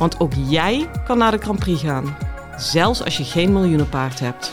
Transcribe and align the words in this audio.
Want 0.00 0.20
ook 0.20 0.32
jij 0.48 0.88
kan 1.04 1.18
naar 1.18 1.30
de 1.30 1.38
Grand 1.38 1.58
Prix 1.58 1.82
gaan, 1.82 2.16
zelfs 2.56 3.04
als 3.04 3.16
je 3.16 3.24
geen 3.24 3.52
miljoenenpaard 3.52 4.20
hebt. 4.20 4.52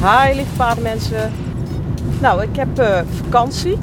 Hi 0.00 0.34
lieve 0.34 0.54
paardenmensen. 0.56 1.32
Nou, 2.20 2.42
ik 2.42 2.56
heb 2.56 2.80
uh, 2.80 3.00
vakantie 3.22 3.78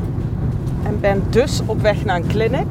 en 0.83 0.99
ben 0.99 1.23
dus 1.29 1.61
op 1.65 1.81
weg 1.81 2.05
naar 2.05 2.15
een 2.15 2.27
clinic. 2.27 2.67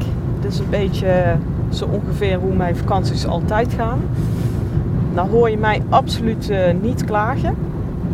Is 0.47 0.59
een 0.59 0.71
beetje 0.71 1.37
zo 1.73 1.85
ongeveer 1.85 2.39
hoe 2.39 2.55
mijn 2.55 2.77
vakanties 2.77 3.27
altijd 3.27 3.73
gaan. 3.73 4.01
Nou 5.15 5.31
hoor 5.31 5.51
je 5.51 5.59
mij 5.59 5.83
absoluut 5.89 6.51
uh, 6.51 6.73
niet 6.81 7.05
klagen. 7.05 7.57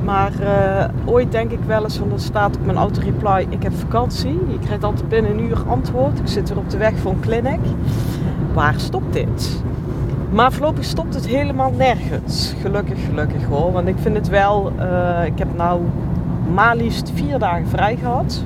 Maar 0.05 0.33
uh, 0.41 0.85
ooit 1.13 1.33
denk 1.33 1.51
ik 1.51 1.59
wel 1.67 1.83
eens, 1.83 1.97
van 1.97 2.13
er 2.13 2.21
staat 2.21 2.57
op 2.57 2.65
mijn 2.65 2.77
auto-reply, 2.77 3.47
ik 3.49 3.63
heb 3.63 3.73
vakantie. 3.75 4.39
Je 4.49 4.59
krijgt 4.59 4.85
altijd 4.85 5.09
binnen 5.09 5.31
een 5.31 5.45
uur 5.45 5.63
antwoord. 5.69 6.19
Ik 6.19 6.29
zit 6.29 6.51
er 6.51 6.59
op 6.59 6.71
de 6.71 6.77
weg 6.77 6.97
voor 6.97 7.13
een 7.13 7.21
clinic. 7.21 7.61
Waar 8.53 8.75
stopt 8.77 9.13
dit? 9.13 9.63
Maar 10.31 10.53
voorlopig 10.53 10.85
stopt 10.85 11.15
het 11.15 11.27
helemaal 11.27 11.73
nergens. 11.77 12.55
Gelukkig, 12.61 13.05
gelukkig 13.05 13.45
hoor. 13.45 13.73
Want 13.73 13.89
ik 13.89 13.97
vind 13.99 14.17
het 14.17 14.29
wel, 14.29 14.73
uh, 14.79 15.25
ik 15.25 15.39
heb 15.39 15.57
nou 15.57 15.81
maar 16.55 16.77
liefst 16.77 17.11
vier 17.15 17.39
dagen 17.39 17.67
vrij 17.67 17.97
gehad. 17.97 18.45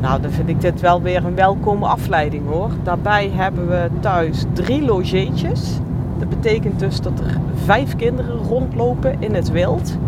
Nou, 0.00 0.20
dan 0.20 0.30
vind 0.30 0.48
ik 0.48 0.60
dit 0.60 0.80
wel 0.80 1.02
weer 1.02 1.24
een 1.24 1.34
welkome 1.34 1.86
afleiding 1.86 2.42
hoor. 2.48 2.70
Daarbij 2.82 3.30
hebben 3.34 3.68
we 3.68 3.88
thuis 4.00 4.44
drie 4.52 4.84
logeetjes. 4.84 5.78
Dat 6.18 6.28
betekent 6.28 6.78
dus 6.78 7.00
dat 7.00 7.20
er 7.20 7.38
vijf 7.64 7.96
kinderen 7.96 8.36
rondlopen 8.36 9.16
in 9.18 9.34
het 9.34 9.50
wild. 9.50 9.98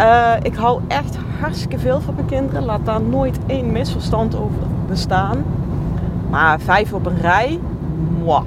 Uh, 0.00 0.32
ik 0.42 0.54
hou 0.54 0.80
echt 0.88 1.18
hartstikke 1.40 1.78
veel 1.78 2.00
van 2.00 2.14
mijn 2.14 2.26
kinderen. 2.26 2.64
Laat 2.64 2.84
daar 2.84 3.00
nooit 3.00 3.38
één 3.46 3.72
misverstand 3.72 4.36
over 4.36 4.58
bestaan. 4.88 5.44
Maar 6.30 6.60
vijf 6.60 6.92
op 6.92 7.06
een 7.06 7.20
rij, 7.20 7.60
moi. 8.24 8.42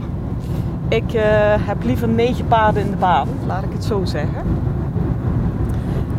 Ik 0.88 1.14
uh, 1.14 1.22
heb 1.60 1.84
liever 1.84 2.08
negen 2.08 2.48
paarden 2.48 2.84
in 2.84 2.92
de 2.92 2.98
baan, 2.98 3.28
laat 3.48 3.64
ik 3.64 3.70
het 3.74 3.84
zo 3.84 4.06
zeggen. 4.06 4.44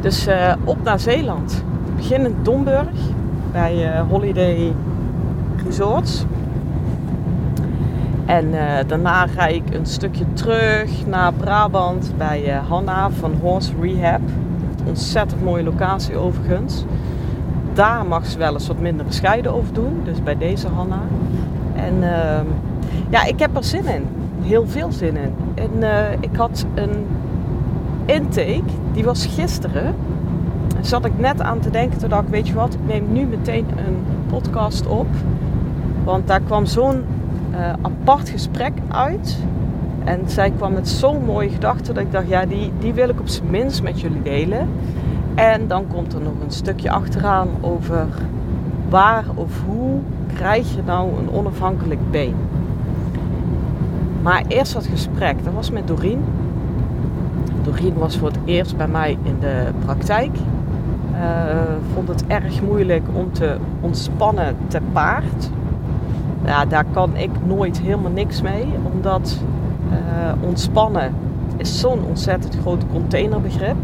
Dus 0.01 0.29
uh, 0.29 0.53
op 0.65 0.83
naar 0.83 1.01
Zeeland. 1.01 1.65
We 1.85 1.93
beginnen 1.97 2.31
in 2.31 2.37
Domburg 2.43 2.99
bij 3.53 4.03
Holiday 4.09 4.73
Resorts. 5.65 6.25
En 8.27 8.51
daarna 8.87 9.27
ga 9.27 9.47
ik 9.47 9.75
een 9.75 9.87
stukje 9.87 10.25
terug 10.33 11.07
naar 11.07 11.33
Brabant 11.33 12.13
bij 12.17 12.47
uh, 12.47 12.69
Hanna 12.69 13.11
van 13.11 13.35
Horse 13.41 13.73
Rehab. 13.81 14.21
Ontzettend 14.85 15.45
mooie 15.45 15.63
locatie 15.63 16.17
overigens. 16.17 16.85
Daar 17.73 18.07
mag 18.07 18.27
ze 18.27 18.39
wel 18.39 18.53
eens 18.53 18.67
wat 18.67 18.79
minder 18.79 19.07
bescheiden 19.07 19.55
over 19.55 19.75
doen. 19.75 20.01
Dus 20.05 20.23
bij 20.23 20.37
deze 20.37 20.69
Hanna. 20.69 21.01
En 21.75 21.95
uh, 21.95 22.41
ja, 23.09 23.25
ik 23.25 23.39
heb 23.39 23.57
er 23.57 23.65
zin 23.65 23.87
in. 23.87 24.07
Heel 24.43 24.67
veel 24.67 24.93
zin 24.93 25.17
in. 25.17 25.35
En 25.55 25.83
eh, 25.83 26.13
ik 26.21 26.37
had 26.37 26.67
een 26.75 27.07
intake. 28.05 28.63
Die 28.93 29.05
was 29.05 29.27
gisteren. 29.27 29.95
Zat 30.81 31.05
ik 31.05 31.19
net 31.19 31.41
aan 31.41 31.61
te 31.61 31.71
denken. 31.71 31.99
Toen 31.99 32.09
dacht 32.09 32.23
ik, 32.23 32.29
weet 32.29 32.49
je 32.49 32.55
wat. 32.55 32.75
Ik 32.75 32.87
neem 32.87 33.13
nu 33.13 33.25
meteen 33.25 33.67
een 33.77 34.05
podcast 34.27 34.87
op. 34.87 35.07
Want 36.05 36.27
daar 36.27 36.41
kwam 36.41 36.67
zo'n 36.67 37.05
uh, 37.53 37.73
apart 37.83 38.29
gesprek 38.29 38.73
uit. 38.89 39.39
En 40.05 40.21
zij 40.27 40.51
kwam 40.51 40.73
met 40.73 40.89
zo'n 40.89 41.25
mooie 41.25 41.49
gedachte 41.49 41.93
dat 41.93 42.03
ik 42.03 42.13
dacht, 42.13 42.29
ja, 42.29 42.47
die, 42.47 42.73
die 42.79 42.93
wil 42.93 43.09
ik 43.09 43.21
op 43.21 43.29
zijn 43.29 43.51
minst 43.51 43.83
met 43.83 44.01
jullie 44.01 44.23
delen. 44.23 44.69
En 45.35 45.69
dan 45.69 45.87
komt 45.87 46.13
er 46.13 46.21
nog 46.21 46.33
een 46.45 46.51
stukje 46.51 46.91
achteraan 46.91 47.49
over 47.61 48.07
waar 48.89 49.25
of 49.35 49.63
hoe 49.67 50.01
krijg 50.35 50.75
je 50.75 50.83
nou 50.85 51.19
een 51.19 51.31
onafhankelijk 51.31 52.11
been. 52.11 52.35
Maar 54.23 54.45
eerst 54.49 54.73
dat 54.73 54.87
gesprek, 54.87 55.45
dat 55.45 55.53
was 55.53 55.71
met 55.71 55.87
Doreen. 55.87 56.25
Doreen 57.63 57.95
was 57.95 58.19
voor 58.19 58.29
het 58.29 58.39
eerst 58.45 58.77
bij 58.77 58.89
mij 58.89 59.19
in 59.23 59.37
de 59.41 59.71
praktijk. 59.85 60.37
Uh, 61.13 61.19
vond 61.95 62.09
het 62.09 62.27
erg 62.27 62.63
moeilijk 62.63 63.03
om 63.13 63.33
te 63.33 63.57
ontspannen 63.81 64.57
te 64.69 64.81
paard 64.93 65.51
ja, 66.45 66.65
daar 66.65 66.85
kan 66.93 67.17
ik 67.17 67.31
nooit 67.45 67.81
helemaal 67.81 68.11
niks 68.11 68.43
mee. 68.43 68.67
Omdat 68.93 69.39
uh, 69.93 70.49
ontspannen 70.49 71.15
is 71.57 71.81
zo'n 71.81 72.05
ontzettend 72.09 72.57
groot 72.61 72.85
containerbegrip. 72.93 73.77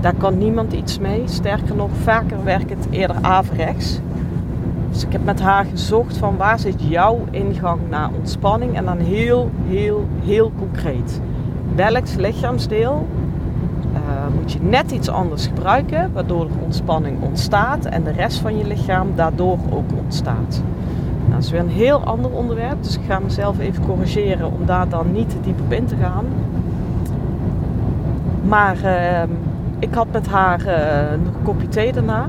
Daar 0.00 0.14
kan 0.14 0.38
niemand 0.38 0.72
iets 0.72 0.98
mee. 0.98 1.22
Sterker 1.24 1.76
nog, 1.76 1.90
vaker 2.02 2.44
werkt 2.44 2.70
het 2.70 2.86
eerder 2.90 3.16
averechts. 3.20 4.00
Dus 4.90 5.04
ik 5.04 5.12
heb 5.12 5.24
met 5.24 5.40
haar 5.40 5.64
gezocht 5.64 6.16
van 6.16 6.36
waar 6.36 6.58
zit 6.58 6.82
jouw 6.82 7.24
ingang 7.30 7.80
naar 7.90 8.10
ontspanning. 8.18 8.76
En 8.76 8.84
dan 8.84 8.98
heel, 8.98 9.50
heel, 9.66 10.06
heel 10.24 10.52
concreet. 10.58 11.20
Welk 11.74 12.14
lichaamsdeel 12.16 13.06
uh, 13.92 14.34
moet 14.34 14.52
je 14.52 14.58
net 14.62 14.90
iets 14.90 15.08
anders 15.08 15.46
gebruiken, 15.46 16.10
waardoor 16.12 16.44
er 16.44 16.64
ontspanning 16.64 17.22
ontstaat 17.22 17.84
en 17.84 18.04
de 18.04 18.10
rest 18.12 18.38
van 18.38 18.58
je 18.58 18.66
lichaam 18.66 19.08
daardoor 19.14 19.58
ook 19.70 19.90
ontstaat. 20.04 20.62
Nou, 21.32 21.44
dat 21.44 21.52
is 21.52 21.58
weer 21.58 21.68
een 21.68 21.82
heel 21.84 22.04
ander 22.04 22.30
onderwerp, 22.30 22.82
dus 22.82 22.96
ik 22.96 23.02
ga 23.08 23.18
mezelf 23.18 23.58
even 23.58 23.84
corrigeren 23.86 24.52
om 24.52 24.66
daar 24.66 24.88
dan 24.88 25.12
niet 25.12 25.30
te 25.30 25.40
diep 25.40 25.60
op 25.60 25.72
in 25.72 25.86
te 25.86 25.96
gaan. 25.96 26.24
Maar 28.42 28.76
uh, 28.84 29.22
ik 29.78 29.94
had 29.94 30.06
met 30.12 30.26
haar 30.26 30.60
uh, 30.60 31.24
nog 31.24 31.34
een 31.34 31.42
kopje 31.42 31.68
thee 31.68 31.92
daarna. 31.92 32.26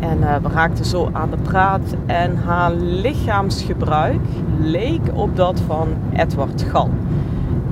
En 0.00 0.18
uh, 0.18 0.36
we 0.36 0.48
raakten 0.48 0.84
zo 0.84 1.08
aan 1.12 1.30
de 1.30 1.36
praat. 1.36 1.94
En 2.06 2.36
haar 2.36 2.72
lichaamsgebruik 2.72 4.20
leek 4.60 5.10
op 5.12 5.36
dat 5.36 5.60
van 5.66 5.88
Edward 6.12 6.62
Gal. 6.62 6.90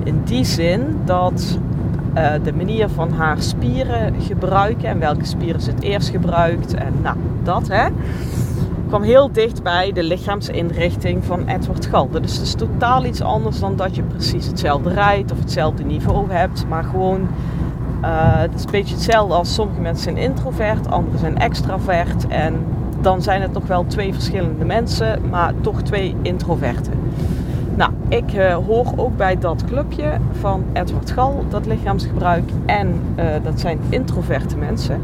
In 0.03 0.21
die 0.23 0.43
zin 0.43 0.99
dat 1.05 1.59
uh, 2.17 2.31
de 2.43 2.53
manier 2.53 2.89
van 2.89 3.11
haar 3.11 3.41
spieren 3.41 4.13
gebruiken 4.21 4.89
en 4.89 4.99
welke 4.99 5.25
spieren 5.25 5.61
ze 5.61 5.71
het 5.71 5.81
eerst 5.81 6.09
gebruikt. 6.09 6.73
En 6.73 6.93
nou, 7.01 7.17
dat 7.43 7.67
hè 7.67 7.87
kwam 8.95 9.07
heel 9.07 9.31
dicht 9.31 9.63
bij 9.63 9.91
de 9.91 10.03
lichaamsinrichting 10.03 11.25
van 11.25 11.47
Edward 11.47 11.85
Galde. 11.85 12.19
Dus 12.19 12.33
het 12.33 12.41
is 12.41 12.53
totaal 12.53 13.05
iets 13.05 13.21
anders 13.21 13.59
dan 13.59 13.75
dat 13.75 13.95
je 13.95 14.01
precies 14.01 14.47
hetzelfde 14.47 14.89
rijdt 14.89 15.31
of 15.31 15.39
hetzelfde 15.39 15.83
niveau 15.83 16.31
hebt. 16.31 16.65
Maar 16.67 16.83
gewoon, 16.83 17.21
uh, 18.01 18.39
het 18.39 18.53
is 18.55 18.63
een 18.63 18.71
beetje 18.71 18.93
hetzelfde 18.93 19.33
als 19.33 19.53
sommige 19.53 19.81
mensen 19.81 20.03
zijn 20.03 20.17
introvert, 20.17 20.91
anderen 20.91 21.19
zijn 21.19 21.37
extravert. 21.37 22.27
En 22.27 22.65
dan 23.01 23.21
zijn 23.21 23.41
het 23.41 23.53
nog 23.53 23.67
wel 23.67 23.85
twee 23.87 24.13
verschillende 24.13 24.65
mensen, 24.65 25.29
maar 25.29 25.53
toch 25.61 25.81
twee 25.81 26.15
introverten. 26.21 26.93
Nou, 27.75 27.91
ik 28.07 28.33
uh, 28.33 28.53
hoor 28.53 28.85
ook 28.95 29.17
bij 29.17 29.37
dat 29.39 29.63
clubje 29.65 30.17
van 30.39 30.63
Edward 30.73 31.11
Gal, 31.11 31.45
dat 31.49 31.65
lichaamsgebruik. 31.65 32.49
En 32.65 33.01
uh, 33.19 33.25
dat 33.43 33.59
zijn 33.59 33.79
introverte 33.89 34.57
mensen. 34.57 35.01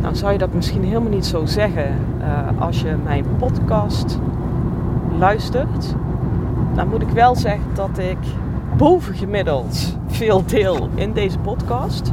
Nou 0.00 0.14
zou 0.14 0.32
je 0.32 0.38
dat 0.38 0.54
misschien 0.54 0.84
helemaal 0.84 1.10
niet 1.10 1.26
zo 1.26 1.46
zeggen 1.46 1.94
uh, 2.22 2.60
als 2.60 2.80
je 2.80 2.96
mijn 3.04 3.24
podcast 3.38 4.18
luistert. 5.18 5.94
Dan 6.74 6.88
moet 6.88 7.02
ik 7.02 7.10
wel 7.10 7.36
zeggen 7.36 7.74
dat 7.74 7.98
ik 7.98 8.18
bovengemiddeld 8.76 9.96
veel 10.06 10.44
deel 10.46 10.88
in 10.94 11.12
deze 11.12 11.38
podcast. 11.38 12.12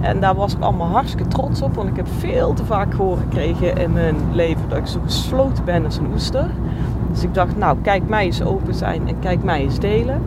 En 0.00 0.20
daar 0.20 0.34
was 0.34 0.54
ik 0.54 0.62
allemaal 0.62 0.88
hartstikke 0.88 1.28
trots 1.28 1.62
op, 1.62 1.74
want 1.74 1.88
ik 1.88 1.96
heb 1.96 2.08
veel 2.18 2.52
te 2.52 2.64
vaak 2.64 2.94
gehoord 2.94 3.20
gekregen 3.20 3.76
in 3.76 3.92
mijn 3.92 4.16
leven 4.32 4.68
dat 4.68 4.78
ik 4.78 4.86
zo 4.86 5.00
gesloten 5.04 5.64
ben 5.64 5.84
als 5.84 5.96
een 5.96 6.12
oester. 6.12 6.50
Dus 7.12 7.22
ik 7.22 7.34
dacht, 7.34 7.56
nou, 7.56 7.76
kijk 7.82 8.08
mij 8.08 8.24
eens 8.24 8.42
open 8.42 8.74
zijn 8.74 9.08
en 9.08 9.18
kijk 9.18 9.42
mij 9.42 9.60
eens 9.60 9.78
delen. 9.78 10.22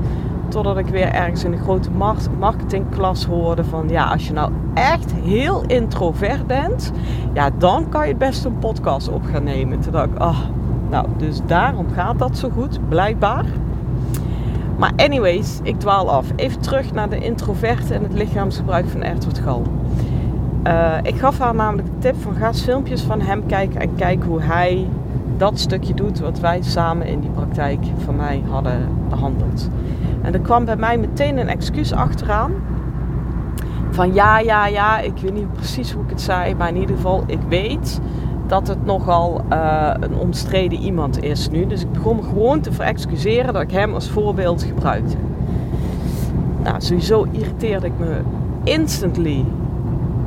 Totdat 0.52 0.78
ik 0.78 0.88
weer 0.88 1.12
ergens 1.12 1.44
in 1.44 1.54
een 1.54 1.60
grote 1.60 1.90
marketingklas 2.40 3.26
hoorde 3.26 3.64
van 3.64 3.90
ja, 3.90 4.06
als 4.06 4.28
je 4.28 4.34
nou 4.34 4.52
echt 4.74 5.14
heel 5.14 5.64
introvert 5.68 6.48
bent, 6.48 6.92
ja, 7.34 7.50
dan 7.58 7.90
kan 7.90 8.08
je 8.08 8.16
best 8.16 8.46
een 8.46 8.60
podcast 8.60 9.10
op 9.10 9.24
gaan 9.26 9.44
nemen. 9.44 9.80
Toen 9.80 9.92
dacht 9.92 10.10
ik, 10.10 10.18
ah, 10.18 10.40
nou, 10.90 11.08
dus 11.18 11.40
daarom 11.46 11.86
gaat 11.94 12.20
dat 12.20 12.38
zo 12.38 12.50
goed, 12.50 12.90
blijkbaar. 12.90 13.46
Maar 14.78 14.92
anyways, 14.96 15.60
ik 15.64 15.80
dwaal 15.80 16.12
af. 16.12 16.26
Even 16.36 16.62
terug 16.62 16.94
naar 16.94 17.10
de 17.10 17.20
introverte 17.20 17.94
en 17.94 18.04
het 18.04 18.14
lichaamsgebruik 18.14 18.88
van 18.88 19.02
Edward 19.02 19.40
Gal. 19.40 19.64
Uh, 20.68 20.94
ik 21.04 21.16
gaf 21.16 21.40
haar 21.40 21.56
namelijk 21.56 21.88
de 21.88 21.98
tip 22.00 22.22
van 22.22 22.36
ga 22.36 22.54
filmpjes 22.54 23.02
van 23.02 23.22
hem 23.22 23.46
kijken 23.46 23.82
en 23.82 23.96
kijk 23.96 24.24
hoe 24.24 24.42
hij 24.42 24.88
dat 25.38 25.60
stukje 25.60 25.94
doet 25.94 26.20
wat 26.20 26.40
wij 26.40 26.62
samen 26.62 27.08
in 27.08 27.20
die 27.20 27.30
praktijk 27.30 27.80
van 28.06 28.16
mij 28.16 28.44
hadden 28.50 28.88
behandeld. 29.10 29.70
En 30.22 30.34
er 30.34 30.40
kwam 30.40 30.66
bij 30.66 30.76
mij 30.76 30.98
meteen 30.98 31.38
een 31.38 31.48
excuus 31.48 31.94
achteraan. 31.94 32.52
Van 33.90 34.14
ja, 34.14 34.40
ja, 34.40 34.68
ja, 34.68 35.00
ik 35.00 35.18
weet 35.22 35.34
niet 35.34 35.54
precies 35.54 35.92
hoe 35.92 36.04
ik 36.04 36.10
het 36.10 36.22
zei, 36.22 36.56
maar 36.56 36.68
in 36.70 36.78
ieder 36.78 36.96
geval, 36.96 37.24
ik 37.26 37.40
weet 37.50 38.02
dat 38.48 38.68
het 38.68 38.86
nogal 38.86 39.42
uh, 39.54 39.92
een 40.00 40.16
omstreden 40.16 40.80
iemand 40.80 41.24
is 41.24 41.50
nu. 41.50 41.68
Dus 41.68 41.82
ik 41.82 41.92
begon 41.92 42.16
me 42.16 42.24
gewoon 42.24 42.62
te 42.62 42.72
verexcuseren 42.72 43.54
dat 43.54 43.62
ik 43.62 43.72
hem 43.72 43.94
als 43.94 44.10
voorbeeld 44.10 44.64
gebruikte. 44.64 45.16
Nou, 46.64 46.82
sowieso 46.82 47.28
irriteerde 47.32 47.86
ik 47.86 47.94
me 47.98 48.22
instantly 48.64 49.46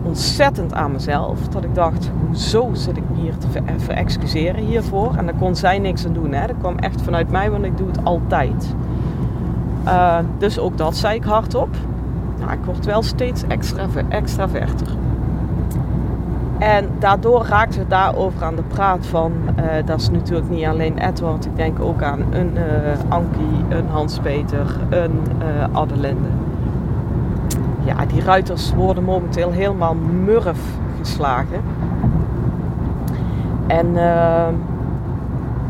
ontzettend 0.02 0.74
aan 0.74 0.92
mezelf. 0.92 1.48
Dat 1.48 1.64
ik 1.64 1.74
dacht, 1.74 2.10
hoezo 2.26 2.70
zit 2.72 2.96
ik 2.96 3.02
hier 3.14 3.36
te 3.38 3.48
ver 3.48 3.62
verexcuseren 3.76 4.64
hiervoor? 4.64 5.14
En 5.16 5.26
daar 5.26 5.34
kon 5.38 5.56
zij 5.56 5.78
niks 5.78 6.06
aan 6.06 6.12
doen. 6.12 6.32
Hè? 6.32 6.46
Dat 6.46 6.56
kwam 6.58 6.78
echt 6.78 7.02
vanuit 7.02 7.30
mij, 7.30 7.50
want 7.50 7.64
ik 7.64 7.76
doe 7.76 7.86
het 7.86 8.04
altijd. 8.04 8.74
Uh, 9.84 10.18
dus 10.38 10.58
ook 10.58 10.78
dat 10.78 10.96
zei 10.96 11.14
ik 11.14 11.24
hardop. 11.24 11.68
Ik 12.50 12.64
word 12.64 12.84
wel 12.84 13.02
steeds 13.02 13.44
extra, 13.46 13.86
extraverter. 14.08 14.88
En 16.58 16.88
daardoor 16.98 17.46
raakte 17.46 17.78
we 17.78 17.86
daarover 17.86 18.44
aan 18.44 18.56
de 18.56 18.62
praat 18.62 19.06
van, 19.06 19.32
uh, 19.58 19.64
dat 19.84 20.00
is 20.00 20.10
natuurlijk 20.10 20.48
niet 20.48 20.66
alleen 20.66 20.98
Edward, 20.98 21.46
ik 21.46 21.56
denk 21.56 21.80
ook 21.80 22.02
aan 22.02 22.20
een 22.30 22.52
uh, 22.54 22.62
Ankie, 23.08 23.64
een 23.68 23.88
Hans-Peter, 23.88 24.76
een 24.88 25.20
uh, 25.38 25.78
Adelinde. 25.80 26.28
Ja, 27.84 28.06
die 28.06 28.22
ruiters 28.22 28.74
worden 28.74 29.04
momenteel 29.04 29.50
helemaal 29.50 29.94
murf 30.24 30.60
geslagen. 31.00 31.60
En 33.66 33.86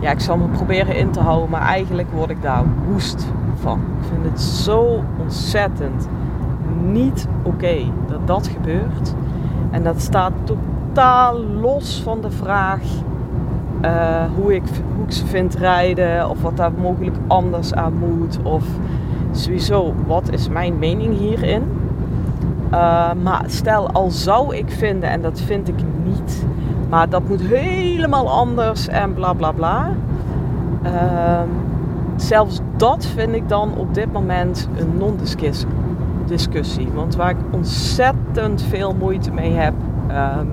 ja, 0.00 0.10
ik 0.10 0.20
zal 0.20 0.36
me 0.36 0.46
proberen 0.46 0.96
in 0.96 1.10
te 1.10 1.20
houden, 1.20 1.50
maar 1.50 1.60
eigenlijk 1.60 2.08
word 2.12 2.30
ik 2.30 2.42
daar 2.42 2.64
woest 2.88 3.26
van. 3.54 3.80
Ik 4.00 4.06
vind 4.12 4.24
het 4.24 4.40
zo 4.40 5.02
ontzettend 5.18 6.08
niet 6.82 7.28
oké 7.42 7.76
dat 8.06 8.26
dat 8.26 8.46
gebeurt. 8.46 9.14
En 9.70 9.82
dat 9.82 10.00
staat 10.00 10.32
totaal 10.44 11.38
los 11.60 12.00
van 12.02 12.20
de 12.20 12.30
vraag 12.30 12.80
uh, 13.84 14.24
hoe, 14.36 14.54
ik, 14.54 14.62
hoe 14.96 15.04
ik 15.06 15.12
ze 15.12 15.26
vind 15.26 15.54
rijden 15.54 16.30
of 16.30 16.42
wat 16.42 16.56
daar 16.56 16.72
mogelijk 16.72 17.16
anders 17.26 17.74
aan 17.74 17.94
moet. 17.98 18.38
Of 18.42 18.64
sowieso, 19.30 19.94
wat 20.06 20.32
is 20.32 20.48
mijn 20.48 20.78
mening 20.78 21.18
hierin? 21.18 21.62
Uh, 22.72 23.12
maar 23.22 23.44
stel, 23.46 23.90
al 23.90 24.10
zou 24.10 24.56
ik 24.56 24.70
vinden, 24.70 25.10
en 25.10 25.22
dat 25.22 25.40
vind 25.40 25.68
ik 25.68 25.74
niet, 26.04 26.46
maar 26.94 27.08
dat 27.08 27.28
moet 27.28 27.40
helemaal 27.40 28.30
anders 28.30 28.88
en 28.88 29.14
bla 29.14 29.32
bla 29.32 29.52
bla. 29.52 29.90
Uh, 30.84 31.40
zelfs 32.16 32.60
dat 32.76 33.06
vind 33.06 33.34
ik 33.34 33.48
dan 33.48 33.74
op 33.76 33.94
dit 33.94 34.12
moment 34.12 34.68
een 34.76 34.96
non-discussie. 34.98 36.88
Want 36.94 37.16
waar 37.16 37.30
ik 37.30 37.36
ontzettend 37.50 38.62
veel 38.62 38.94
moeite 38.98 39.32
mee 39.32 39.52
heb, 39.52 39.74
um, 40.10 40.50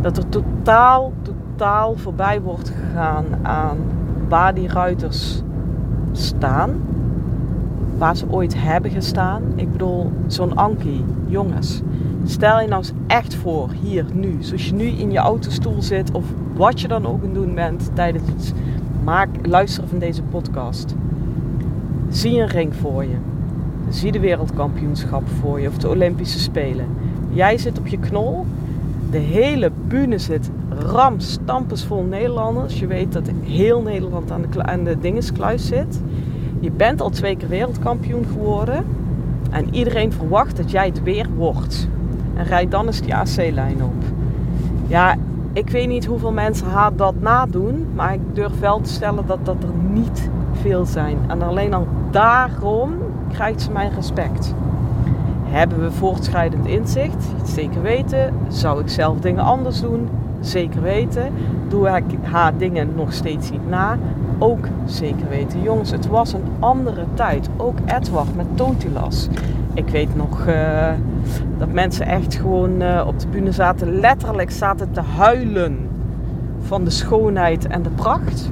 dat 0.00 0.16
er 0.16 0.28
totaal, 0.28 1.12
totaal 1.22 1.96
voorbij 1.96 2.40
wordt 2.40 2.72
gegaan 2.80 3.24
aan 3.42 3.76
waar 4.28 4.54
die 4.54 4.68
ruiters 4.68 5.42
staan. 6.12 6.70
Waar 7.98 8.16
ze 8.16 8.24
ooit 8.30 8.62
hebben 8.62 8.90
gestaan. 8.90 9.42
Ik 9.54 9.72
bedoel, 9.72 10.12
zo'n 10.26 10.56
Anki, 10.56 11.04
jongens. 11.26 11.82
Stel 12.30 12.60
je 12.60 12.68
nou 12.68 12.80
eens 12.80 12.92
echt 13.06 13.34
voor, 13.34 13.68
hier, 13.82 14.04
nu. 14.12 14.36
Zoals 14.40 14.66
je 14.66 14.74
nu 14.74 14.84
in 14.84 15.10
je 15.10 15.18
autostoel 15.18 15.82
zit 15.82 16.12
of 16.12 16.24
wat 16.54 16.80
je 16.80 16.88
dan 16.88 17.06
ook 17.06 17.24
aan 17.24 17.32
doen 17.32 17.54
bent 17.54 17.90
tijdens 17.94 18.24
het 18.26 18.54
maak, 19.04 19.28
luisteren 19.42 19.88
van 19.88 19.98
deze 19.98 20.22
podcast. 20.22 20.94
Zie 22.08 22.40
een 22.40 22.48
ring 22.48 22.74
voor 22.74 23.04
je. 23.04 23.16
Zie 23.88 24.12
de 24.12 24.20
wereldkampioenschap 24.20 25.28
voor 25.40 25.60
je 25.60 25.68
of 25.68 25.78
de 25.78 25.88
Olympische 25.88 26.38
Spelen. 26.38 26.86
Jij 27.30 27.58
zit 27.58 27.78
op 27.78 27.86
je 27.86 27.98
knol 27.98 28.46
de 29.10 29.18
hele 29.18 29.70
bühne 29.88 30.18
zit 30.18 30.50
ram 30.68 31.16
vol 31.74 32.02
Nederlanders. 32.02 32.78
Je 32.78 32.86
weet 32.86 33.12
dat 33.12 33.30
heel 33.42 33.82
Nederland 33.82 34.30
aan 34.30 34.44
de, 34.50 34.62
aan 34.62 34.84
de 34.84 34.98
dingenskluis 34.98 35.66
zit. 35.66 36.00
Je 36.60 36.70
bent 36.70 37.00
al 37.00 37.10
twee 37.10 37.36
keer 37.36 37.48
wereldkampioen 37.48 38.24
geworden. 38.32 38.84
En 39.50 39.74
iedereen 39.74 40.12
verwacht 40.12 40.56
dat 40.56 40.70
jij 40.70 40.86
het 40.86 41.02
weer 41.02 41.26
wordt. 41.36 41.88
En 42.36 42.44
rijd 42.44 42.70
dan 42.70 42.86
eens 42.86 43.00
die 43.00 43.14
AC-lijn 43.14 43.82
op. 43.82 44.04
Ja, 44.86 45.16
ik 45.52 45.70
weet 45.70 45.88
niet 45.88 46.04
hoeveel 46.06 46.32
mensen 46.32 46.66
haar 46.66 46.96
dat 46.96 47.14
nadoen. 47.20 47.86
Maar 47.94 48.14
ik 48.14 48.20
durf 48.32 48.60
wel 48.60 48.80
te 48.80 48.92
stellen 48.92 49.26
dat 49.26 49.38
dat 49.42 49.62
er 49.62 49.74
niet 49.92 50.30
veel 50.52 50.84
zijn. 50.84 51.18
En 51.26 51.42
alleen 51.42 51.74
al 51.74 51.86
daarom 52.10 52.92
krijgt 53.32 53.62
ze 53.62 53.70
mijn 53.70 53.90
respect. 53.94 54.54
Hebben 55.44 55.80
we 55.80 55.90
voortschrijdend 55.90 56.66
inzicht? 56.66 57.24
Zeker 57.44 57.82
weten. 57.82 58.34
Zou 58.48 58.80
ik 58.80 58.88
zelf 58.88 59.20
dingen 59.20 59.44
anders 59.44 59.80
doen? 59.80 60.08
Zeker 60.40 60.82
weten. 60.82 61.32
Doe 61.68 61.88
ik 61.88 62.04
haar 62.22 62.56
dingen 62.56 62.88
nog 62.96 63.12
steeds 63.12 63.50
niet 63.50 63.68
na? 63.68 63.98
Ook 64.38 64.66
zeker 64.84 65.28
weten. 65.28 65.62
Jongens, 65.62 65.90
het 65.90 66.06
was 66.06 66.32
een 66.32 66.44
andere 66.58 67.04
tijd. 67.14 67.48
Ook 67.56 67.78
Edward 67.86 68.36
met 68.36 68.46
Totilas. 68.54 69.28
Ik 69.74 69.88
weet 69.88 70.16
nog 70.16 70.46
uh, 70.46 70.88
dat 71.58 71.72
mensen 71.72 72.06
echt 72.06 72.34
gewoon 72.34 72.82
uh, 72.82 73.04
op 73.06 73.20
de 73.20 73.26
bühne 73.28 73.52
zaten, 73.52 74.00
letterlijk 74.00 74.50
zaten 74.50 74.92
te 74.92 75.00
huilen 75.00 75.78
van 76.60 76.84
de 76.84 76.90
schoonheid 76.90 77.66
en 77.66 77.82
de 77.82 77.90
pracht. 77.90 78.50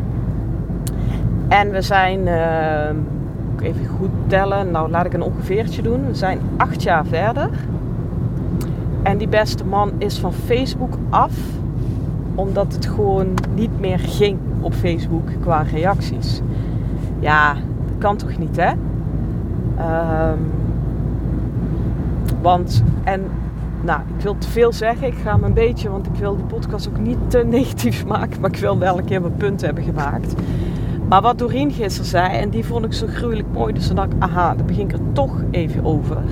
En 1.49 1.71
we 1.71 1.83
zijn. 1.83 2.27
Uh, 2.27 3.67
even 3.67 3.87
goed 3.87 4.11
tellen. 4.27 4.71
Nou, 4.71 4.91
laat 4.91 5.07
ik 5.07 5.13
een 5.13 5.23
ongeveertje 5.23 5.83
doen. 5.83 6.07
We 6.07 6.15
zijn 6.15 6.39
acht 6.57 6.83
jaar 6.83 7.07
verder. 7.07 7.51
En 9.03 9.19
die 9.19 9.29
beste 9.29 9.65
man 9.65 9.93
is 9.99 10.19
van 10.19 10.33
Facebook 10.33 10.93
af. 11.11 11.33
Omdat 12.35 12.73
het 12.73 12.87
gewoon 12.87 13.35
niet 13.55 13.81
meer 13.81 13.99
ging 13.99 14.39
op 14.61 14.75
Facebook 14.75 15.29
qua 15.41 15.63
reacties. 15.63 16.41
Ja, 17.19 17.53
dat 17.53 17.99
kan 17.99 18.17
toch 18.17 18.39
niet, 18.39 18.57
hè? 18.57 18.71
Um, 20.31 20.39
want, 22.43 22.83
en 23.05 23.23
nou, 23.81 24.01
ik 24.17 24.23
wil 24.23 24.39
te 24.39 24.49
veel 24.49 24.73
zeggen. 24.73 25.07
Ik 25.07 25.15
ga 25.15 25.35
hem 25.35 25.45
een 25.45 25.53
beetje, 25.53 25.91
want 25.91 26.07
ik 26.07 26.15
wil 26.15 26.37
de 26.37 26.43
podcast 26.43 26.89
ook 26.89 26.99
niet 26.99 27.19
te 27.27 27.39
negatief 27.59 28.07
maken. 28.07 28.41
Maar 28.41 28.51
ik 28.51 28.57
wil 28.57 28.79
wel 28.79 28.99
een 28.99 29.05
keer 29.05 29.21
mijn 29.21 29.37
punt 29.37 29.61
hebben 29.61 29.85
gemaakt. 29.85 30.35
Maar 31.09 31.23
wat 31.23 31.39
Doreen 31.39 31.73
gisteren 31.73 32.09
zei, 32.09 32.39
en 32.39 32.51
die 32.51 32.65
vond 32.65 32.85
ik 32.85 32.93
zo 32.93 33.07
gruwelijk 33.07 33.49
mooi, 33.53 33.73
dus 33.73 33.87
dan 33.87 33.97
dacht 33.97 34.13
ik, 34.13 34.23
aha, 34.23 34.55
daar 34.55 34.65
begin 34.65 34.85
ik 34.85 34.93
er 34.93 35.13
toch 35.13 35.43
even 35.51 35.85
over. 35.85 36.23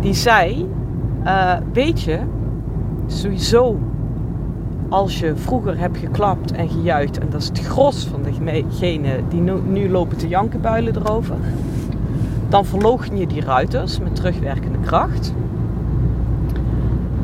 Die 0.00 0.14
zei, 0.14 0.68
uh, 1.24 1.52
weet 1.72 2.02
je, 2.02 2.18
sowieso 3.06 3.78
als 4.88 5.18
je 5.18 5.36
vroeger 5.36 5.78
hebt 5.78 5.98
geklapt 5.98 6.52
en 6.52 6.68
gejuicht, 6.68 7.18
en 7.18 7.26
dat 7.30 7.40
is 7.40 7.48
het 7.48 7.60
gros 7.60 8.06
van 8.06 8.22
degenen 8.22 9.28
die 9.28 9.40
nu, 9.40 9.52
nu 9.66 9.90
lopen 9.90 10.16
te 10.16 10.28
janken 10.28 10.60
builen 10.60 10.96
erover, 10.96 11.36
dan 12.48 12.64
verloochen 12.64 13.16
je 13.16 13.26
die 13.26 13.44
ruiters 13.44 13.98
met 13.98 14.16
terugwerkende 14.16 14.78
kracht. 14.78 15.34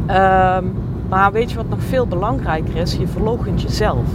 Um, 0.07 0.73
maar 1.09 1.33
weet 1.33 1.51
je 1.51 1.57
wat 1.57 1.69
nog 1.69 1.83
veel 1.83 2.07
belangrijker 2.07 2.77
is? 2.77 2.97
Je 2.97 3.07
verloochent 3.07 3.63
jezelf. 3.63 4.07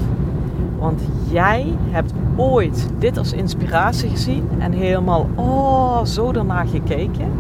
Want 0.80 1.02
jij 1.30 1.74
hebt 1.90 2.14
ooit 2.36 2.88
dit 3.00 3.18
als 3.18 3.34
inspiratie 3.34 4.10
gezien 4.10 4.50
en 4.58 4.72
helemaal, 4.72 5.30
oh, 5.36 6.04
zo 6.04 6.32
daarna 6.32 6.66
gekeken. 6.66 7.32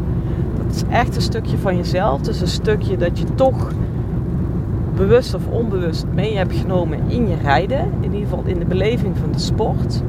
Dat 0.57 0.75
is 0.75 0.83
echt 0.89 1.15
een 1.15 1.21
stukje 1.21 1.57
van 1.57 1.75
jezelf. 1.75 2.21
Dus 2.21 2.41
een 2.41 2.47
stukje 2.47 2.97
dat 2.97 3.19
je 3.19 3.25
toch 3.35 3.71
bewust 4.95 5.33
of 5.33 5.47
onbewust 5.47 6.05
mee 6.13 6.37
hebt 6.37 6.55
genomen 6.55 6.99
in 7.07 7.27
je 7.27 7.35
rijden. 7.43 7.79
In 7.79 8.13
ieder 8.13 8.29
geval 8.29 8.43
in 8.45 8.59
de 8.59 8.65
beleving 8.65 9.17
van 9.17 9.31
de 9.31 9.39
sport. 9.39 10.01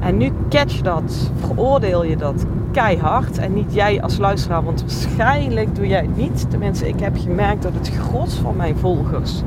En 0.00 0.16
nu 0.16 0.30
catch 0.48 0.80
dat, 0.80 1.30
veroordeel 1.40 2.04
je 2.04 2.16
dat 2.16 2.44
keihard. 2.72 3.38
En 3.38 3.52
niet 3.52 3.74
jij 3.74 4.02
als 4.02 4.18
luisteraar, 4.18 4.64
want 4.64 4.80
waarschijnlijk 4.80 5.74
doe 5.74 5.86
jij 5.86 6.00
het 6.00 6.16
niet. 6.16 6.50
Tenminste, 6.50 6.88
ik 6.88 7.00
heb 7.00 7.16
gemerkt 7.16 7.62
dat 7.62 7.72
het 7.74 7.88
gros 7.88 8.34
van 8.34 8.56
mijn 8.56 8.76
volgers 8.76 9.42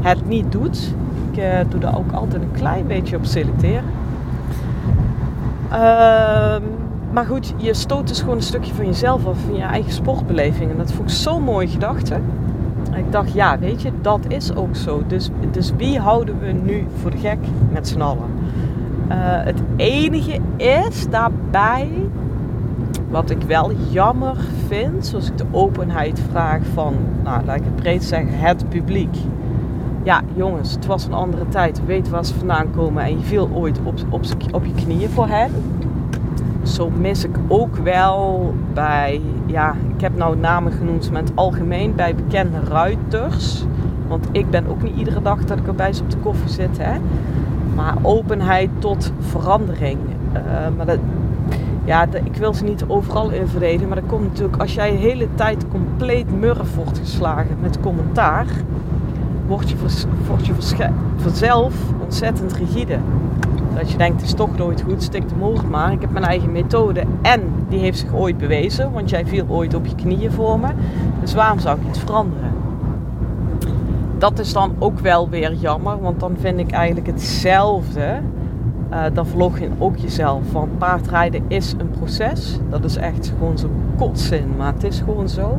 het 0.00 0.28
niet 0.28 0.52
doet 0.52 0.94
ik 1.34 1.42
uh, 1.42 1.70
doe 1.70 1.80
daar 1.80 1.98
ook 1.98 2.12
altijd 2.12 2.42
een 2.42 2.52
klein 2.52 2.86
beetje 2.86 3.16
op 3.16 3.24
selecteren. 3.24 3.84
Uh, 5.72 6.56
maar 7.12 7.26
goed, 7.26 7.54
je 7.56 7.74
stoot 7.74 8.08
dus 8.08 8.20
gewoon 8.20 8.36
een 8.36 8.42
stukje 8.42 8.74
van 8.74 8.86
jezelf 8.86 9.26
af, 9.26 9.38
van 9.46 9.54
je 9.54 9.62
eigen 9.62 9.92
sportbeleving. 9.92 10.70
En 10.70 10.76
dat 10.76 10.92
vond 10.92 11.10
ik 11.10 11.16
zo'n 11.16 11.42
mooie 11.42 11.68
gedachte. 11.68 12.14
Ik 12.96 13.12
dacht, 13.12 13.32
ja, 13.32 13.58
weet 13.58 13.82
je, 13.82 13.90
dat 14.00 14.20
is 14.28 14.54
ook 14.54 14.76
zo. 14.76 15.02
Dus, 15.06 15.30
dus 15.50 15.72
wie 15.76 15.98
houden 15.98 16.38
we 16.40 16.52
nu 16.52 16.86
voor 17.00 17.10
de 17.10 17.18
gek 17.18 17.38
met 17.72 17.88
z'n 17.88 18.00
allen? 18.00 18.33
Uh, 19.08 19.14
het 19.44 19.62
enige 19.76 20.38
is 20.56 21.08
daarbij, 21.10 21.88
wat 23.10 23.30
ik 23.30 23.42
wel 23.42 23.72
jammer 23.90 24.36
vind, 24.66 25.06
zoals 25.06 25.28
ik 25.28 25.38
de 25.38 25.46
openheid 25.50 26.20
vraag 26.30 26.60
van, 26.74 26.94
nou 27.22 27.44
laat 27.44 27.56
ik 27.56 27.64
het 27.64 27.76
breed 27.76 28.04
zeggen, 28.04 28.38
het 28.38 28.68
publiek. 28.68 29.16
Ja, 30.02 30.20
jongens, 30.34 30.74
het 30.74 30.86
was 30.86 31.04
een 31.04 31.12
andere 31.12 31.48
tijd. 31.48 31.86
Weet 31.86 32.08
waar 32.08 32.24
ze 32.24 32.34
vandaan 32.34 32.70
komen 32.70 33.02
en 33.04 33.18
je 33.18 33.24
viel 33.24 33.50
ooit 33.52 33.78
op, 33.84 33.94
op, 34.10 34.24
op 34.52 34.64
je 34.64 34.74
knieën 34.74 35.10
voor 35.10 35.28
hen. 35.28 35.50
Zo 36.62 36.90
mis 37.00 37.24
ik 37.24 37.36
ook 37.48 37.76
wel 37.76 38.54
bij, 38.72 39.20
ja, 39.46 39.74
ik 39.94 40.00
heb 40.00 40.16
nou 40.16 40.36
namen 40.36 40.72
genoemd, 40.72 41.10
maar 41.10 41.20
in 41.20 41.26
het 41.26 41.36
algemeen 41.36 41.94
bij 41.94 42.14
bekende 42.14 42.60
ruiters. 42.68 43.64
Want 44.08 44.28
ik 44.32 44.50
ben 44.50 44.66
ook 44.66 44.82
niet 44.82 44.96
iedere 44.96 45.22
dag 45.22 45.44
dat 45.44 45.58
ik 45.58 45.66
erbij 45.66 45.94
op 46.02 46.10
de 46.10 46.16
koffie 46.16 46.48
zit. 46.48 46.78
Hè? 46.78 46.98
Maar 47.74 47.94
openheid 48.02 48.70
tot 48.78 49.12
verandering. 49.20 49.98
Uh, 50.34 50.40
maar 50.76 50.86
ja, 51.84 52.06
ik 52.24 52.36
wil 52.36 52.54
ze 52.54 52.64
niet 52.64 52.84
overal 52.86 53.30
in. 53.30 53.88
Maar 53.88 54.00
dat 54.00 54.06
komt 54.06 54.28
natuurlijk 54.28 54.60
als 54.60 54.74
jij 54.74 54.90
de 54.90 54.96
hele 54.96 55.28
tijd 55.34 55.68
compleet 55.68 56.38
murf 56.38 56.74
wordt 56.74 56.98
geslagen 56.98 57.56
met 57.60 57.80
commentaar. 57.80 58.46
Word 59.46 59.70
je, 59.70 59.76
je 60.42 60.54
vanzelf 61.16 61.74
ontzettend 62.02 62.52
rigide. 62.52 62.98
Dat 63.74 63.90
je 63.90 63.96
denkt, 63.96 64.20
het 64.20 64.30
is 64.30 64.34
toch 64.34 64.56
nooit 64.56 64.82
goed, 64.82 65.02
stik 65.02 65.28
de 65.28 65.34
moord 65.38 65.70
maar. 65.70 65.92
Ik 65.92 66.00
heb 66.00 66.10
mijn 66.10 66.24
eigen 66.24 66.52
methode 66.52 67.04
en 67.22 67.40
die 67.68 67.78
heeft 67.78 67.98
zich 67.98 68.14
ooit 68.14 68.38
bewezen. 68.38 68.92
Want 68.92 69.10
jij 69.10 69.26
viel 69.26 69.46
ooit 69.48 69.74
op 69.74 69.86
je 69.86 69.94
knieën 69.94 70.32
voor 70.32 70.60
me. 70.60 70.68
Dus 71.20 71.34
waarom 71.34 71.58
zou 71.58 71.80
ik 71.80 71.88
iets 71.88 71.98
veranderen? 71.98 72.63
Dat 74.18 74.38
is 74.38 74.52
dan 74.52 74.74
ook 74.78 74.98
wel 74.98 75.28
weer 75.28 75.54
jammer, 75.54 76.00
want 76.00 76.20
dan 76.20 76.36
vind 76.40 76.58
ik 76.58 76.70
eigenlijk 76.70 77.06
hetzelfde 77.06 78.20
uh, 78.94 79.04
dan 79.12 79.26
verlog 79.26 79.58
je 79.58 79.68
ook 79.78 79.96
jezelf. 79.96 80.52
Want 80.52 80.78
paardrijden 80.78 81.42
is 81.48 81.74
een 81.78 81.90
proces. 81.90 82.58
Dat 82.70 82.84
is 82.84 82.96
echt 82.96 83.32
gewoon 83.38 83.58
zo'n 83.58 83.82
kotzin, 83.96 84.56
maar 84.56 84.72
het 84.72 84.84
is 84.84 84.98
gewoon 84.98 85.28
zo. 85.28 85.58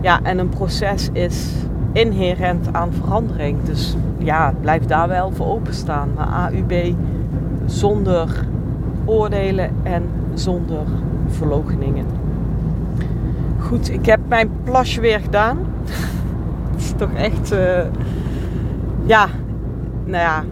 Ja, 0.00 0.20
en 0.22 0.38
een 0.38 0.48
proces 0.48 1.08
is 1.12 1.52
inherent 1.92 2.72
aan 2.72 2.92
verandering. 2.92 3.62
Dus 3.62 3.96
ja, 4.18 4.54
blijf 4.60 4.84
daar 4.84 5.08
wel 5.08 5.30
voor 5.32 5.46
openstaan. 5.46 6.08
Maar 6.16 6.28
AUB 6.28 6.94
zonder 7.66 8.46
oordelen 9.04 9.70
en 9.82 10.02
zonder 10.34 10.82
verloocheningen. 11.28 12.06
Goed, 13.58 13.90
ik 13.90 14.06
heb 14.06 14.20
mijn 14.28 14.50
plasje 14.64 15.00
weer 15.00 15.20
gedaan. 15.20 15.58
Het 16.88 16.98
toch 16.98 17.12
echt... 17.12 17.52
Uh, 17.52 17.58
ja, 19.04 19.26
nou 20.04 20.22
ja, 20.22 20.44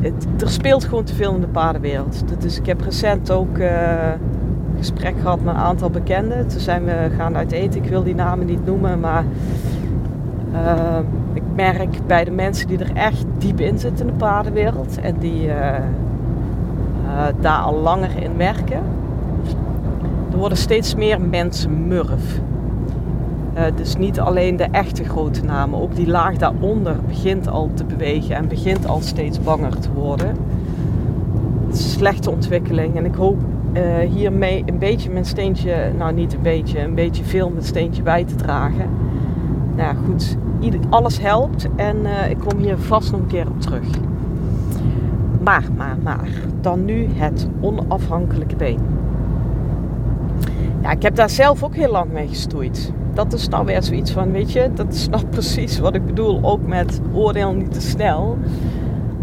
het, 0.00 0.26
er 0.40 0.50
speelt 0.50 0.84
gewoon 0.84 1.04
te 1.04 1.14
veel 1.14 1.34
in 1.34 1.40
de 1.40 1.46
paardenwereld. 1.46 2.24
Dus 2.38 2.58
ik 2.58 2.66
heb 2.66 2.80
recent 2.80 3.30
ook 3.30 3.58
uh, 3.58 3.68
gesprek 4.78 5.14
gehad 5.20 5.40
met 5.40 5.54
een 5.54 5.60
aantal 5.60 5.90
bekenden. 5.90 6.48
Toen 6.48 6.60
zijn 6.60 6.84
we 6.84 7.10
gaan 7.16 7.36
uit 7.36 7.52
eten. 7.52 7.82
Ik 7.82 7.88
wil 7.88 8.02
die 8.02 8.14
namen 8.14 8.46
niet 8.46 8.66
noemen, 8.66 9.00
maar 9.00 9.24
uh, 10.52 10.98
ik 11.32 11.42
merk 11.54 12.06
bij 12.06 12.24
de 12.24 12.30
mensen 12.30 12.68
die 12.68 12.78
er 12.78 12.96
echt 12.96 13.24
diep 13.38 13.60
in 13.60 13.78
zitten 13.78 14.06
in 14.06 14.12
de 14.12 14.18
paardenwereld 14.18 15.00
en 15.00 15.18
die 15.18 15.48
daar 17.40 17.58
al 17.58 17.74
langer 17.74 18.22
in 18.22 18.36
werken, 18.36 18.80
er 20.32 20.38
worden 20.38 20.58
steeds 20.58 20.94
meer 20.94 21.20
mensen 21.20 21.86
murf. 21.86 22.40
Uh, 23.54 23.62
dus 23.76 23.96
niet 23.96 24.20
alleen 24.20 24.56
de 24.56 24.68
echte 24.70 25.04
grote 25.04 25.44
namen, 25.44 25.80
ook 25.80 25.94
die 25.94 26.06
laag 26.06 26.36
daaronder 26.36 26.96
begint 27.06 27.48
al 27.48 27.70
te 27.74 27.84
bewegen 27.84 28.36
en 28.36 28.48
begint 28.48 28.86
al 28.86 29.00
steeds 29.00 29.40
banger 29.40 29.78
te 29.78 29.92
worden. 29.92 30.36
Slechte 31.72 32.30
ontwikkeling 32.30 32.96
en 32.96 33.04
ik 33.04 33.14
hoop 33.14 33.38
uh, 33.72 33.82
hiermee 33.98 34.62
een 34.66 34.78
beetje 34.78 35.10
mijn 35.10 35.24
steentje, 35.24 35.92
nou 35.98 36.12
niet 36.12 36.34
een 36.34 36.42
beetje, 36.42 36.80
een 36.80 36.94
beetje 36.94 37.24
veel 37.24 37.50
mijn 37.50 37.64
steentje 37.64 38.02
bij 38.02 38.24
te 38.24 38.34
dragen. 38.34 38.88
Nou 39.76 39.94
ja, 39.94 39.94
goed, 40.04 40.36
alles 40.90 41.20
helpt 41.20 41.68
en 41.76 41.96
uh, 42.02 42.30
ik 42.30 42.38
kom 42.38 42.58
hier 42.58 42.78
vast 42.78 43.12
nog 43.12 43.20
een 43.20 43.26
keer 43.26 43.46
op 43.48 43.60
terug. 43.60 43.86
Maar, 45.42 45.64
maar, 45.76 45.96
maar, 46.02 46.28
dan 46.60 46.84
nu 46.84 47.08
het 47.14 47.48
onafhankelijke 47.60 48.56
been. 48.56 48.89
Ik 50.90 51.02
heb 51.02 51.14
daar 51.14 51.30
zelf 51.30 51.62
ook 51.62 51.74
heel 51.74 51.90
lang 51.90 52.12
mee 52.12 52.28
gestoeid 52.28 52.92
dat 53.14 53.32
is 53.32 53.48
nou 53.48 53.64
weer 53.64 53.82
zoiets 53.82 54.10
van, 54.10 54.32
weet 54.32 54.52
je, 54.52 54.70
dat 54.74 54.92
is 54.92 55.08
nou 55.08 55.24
precies 55.36 55.78
wat 55.78 55.94
ik 55.94 56.06
bedoel, 56.06 56.38
ook 56.42 56.66
met 56.66 57.00
oordeel 57.12 57.52
niet 57.52 57.72
te 57.72 57.80
snel. 57.80 58.38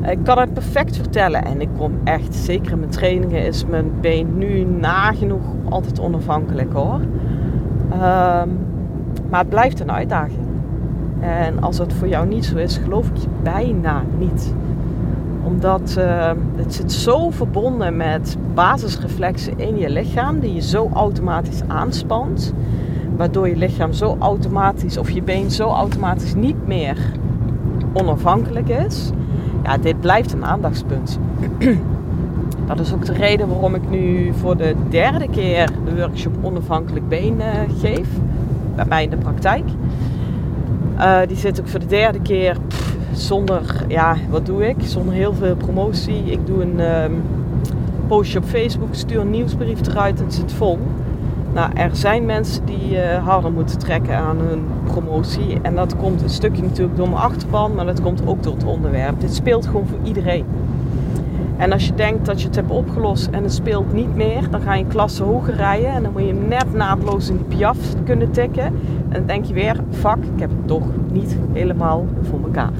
Ik 0.09 0.19
kan 0.23 0.39
het 0.39 0.53
perfect 0.53 0.95
vertellen 0.95 1.45
en 1.45 1.61
ik 1.61 1.69
kom 1.77 1.99
echt, 2.03 2.35
zeker 2.35 2.71
in 2.71 2.79
mijn 2.79 2.91
trainingen, 2.91 3.45
is 3.45 3.65
mijn 3.65 3.91
been 4.01 4.37
nu 4.37 4.63
nagenoeg 4.63 5.43
altijd 5.69 5.99
onafhankelijk 5.99 6.73
hoor. 6.73 6.99
Um, 7.91 8.57
maar 9.29 9.39
het 9.39 9.49
blijft 9.49 9.79
een 9.79 9.91
uitdaging. 9.91 10.47
En 11.19 11.61
als 11.61 11.77
het 11.77 11.93
voor 11.93 12.07
jou 12.07 12.27
niet 12.27 12.45
zo 12.45 12.57
is, 12.57 12.77
geloof 12.77 13.07
ik 13.07 13.17
je 13.17 13.27
bijna 13.43 14.03
niet. 14.17 14.53
Omdat 15.47 15.95
uh, 15.97 16.31
het 16.55 16.73
zit 16.73 16.91
zo 16.91 17.29
verbonden 17.29 17.97
met 17.97 18.37
basisreflexen 18.53 19.59
in 19.59 19.77
je 19.77 19.89
lichaam, 19.89 20.39
die 20.39 20.53
je 20.53 20.61
zo 20.61 20.89
automatisch 20.93 21.61
aanspant 21.67 22.53
waardoor 23.15 23.49
je 23.49 23.55
lichaam 23.55 23.93
zo 23.93 24.17
automatisch 24.19 24.97
of 24.97 25.09
je 25.09 25.21
been 25.21 25.51
zo 25.51 25.69
automatisch 25.69 26.35
niet 26.35 26.67
meer 26.67 26.97
onafhankelijk 27.93 28.69
is. 28.69 29.09
Ja, 29.63 29.77
dit 29.77 29.99
blijft 29.99 30.33
een 30.33 30.45
aandachtspunt. 30.45 31.19
Dat 32.67 32.79
is 32.79 32.93
ook 32.93 33.05
de 33.05 33.13
reden 33.13 33.47
waarom 33.47 33.75
ik 33.75 33.89
nu 33.89 34.33
voor 34.33 34.57
de 34.57 34.75
derde 34.89 35.29
keer 35.29 35.69
de 35.85 35.95
workshop 35.95 36.33
onafhankelijk 36.41 37.07
been 37.07 37.35
uh, 37.37 37.45
geef. 37.79 38.07
Bij 38.75 38.85
mij 38.85 39.03
in 39.03 39.09
de 39.09 39.17
praktijk. 39.17 39.65
Uh, 40.97 41.19
die 41.27 41.37
zit 41.37 41.59
ook 41.59 41.67
voor 41.67 41.79
de 41.79 41.85
derde 41.85 42.21
keer 42.21 42.57
zonder, 43.13 43.85
ja, 43.87 44.15
wat 44.29 44.45
doe 44.45 44.67
ik? 44.67 44.75
Zonder 44.79 45.13
heel 45.13 45.33
veel 45.33 45.55
promotie. 45.55 46.23
Ik 46.23 46.45
doe 46.45 46.61
een 46.61 47.03
um, 47.03 47.21
postje 48.07 48.39
op 48.39 48.45
Facebook, 48.45 48.95
stuur 48.95 49.19
een 49.19 49.29
nieuwsbrief 49.29 49.87
eruit 49.87 50.19
en 50.19 50.25
het 50.25 50.33
zit 50.33 50.51
vol. 50.51 50.79
Nou, 51.53 51.71
er 51.73 51.95
zijn 51.95 52.25
mensen 52.25 52.65
die 52.65 52.91
uh, 52.91 53.27
harder 53.27 53.51
moeten 53.51 53.77
trekken 53.77 54.17
aan 54.17 54.37
hun 54.37 54.63
promotie. 54.83 55.59
En 55.61 55.75
dat 55.75 55.95
komt 55.95 56.21
een 56.21 56.29
stukje 56.29 56.61
natuurlijk 56.61 56.97
door 56.97 57.09
mijn 57.09 57.21
achterban, 57.21 57.75
maar 57.75 57.85
dat 57.85 58.01
komt 58.01 58.21
ook 58.25 58.43
door 58.43 58.53
het 58.53 58.63
onderwerp. 58.63 59.19
Dit 59.19 59.33
speelt 59.35 59.65
gewoon 59.65 59.87
voor 59.87 59.99
iedereen. 60.03 60.45
En 61.57 61.71
als 61.71 61.85
je 61.85 61.93
denkt 61.93 62.25
dat 62.25 62.41
je 62.41 62.47
het 62.47 62.55
hebt 62.55 62.71
opgelost 62.71 63.27
en 63.31 63.43
het 63.43 63.53
speelt 63.53 63.93
niet 63.93 64.15
meer, 64.15 64.49
dan 64.49 64.61
ga 64.61 64.73
je 64.73 64.83
een 64.83 64.89
klasse 64.89 65.23
hoger 65.23 65.55
rijden 65.55 65.89
en 65.89 66.03
dan 66.03 66.11
moet 66.11 66.25
je 66.25 66.33
net 66.33 66.73
naadloos 66.73 67.29
in 67.29 67.37
die 67.37 67.57
piaf 67.57 67.77
kunnen 68.03 68.31
tikken. 68.31 68.65
En 68.65 68.73
dan 69.09 69.25
denk 69.25 69.45
je 69.45 69.53
weer, 69.53 69.75
fuck, 69.89 70.17
ik 70.33 70.39
heb 70.39 70.49
het 70.49 70.67
toch 70.67 70.85
niet 71.11 71.37
helemaal 71.53 72.05
voor 72.21 72.39
elkaar. 72.43 72.71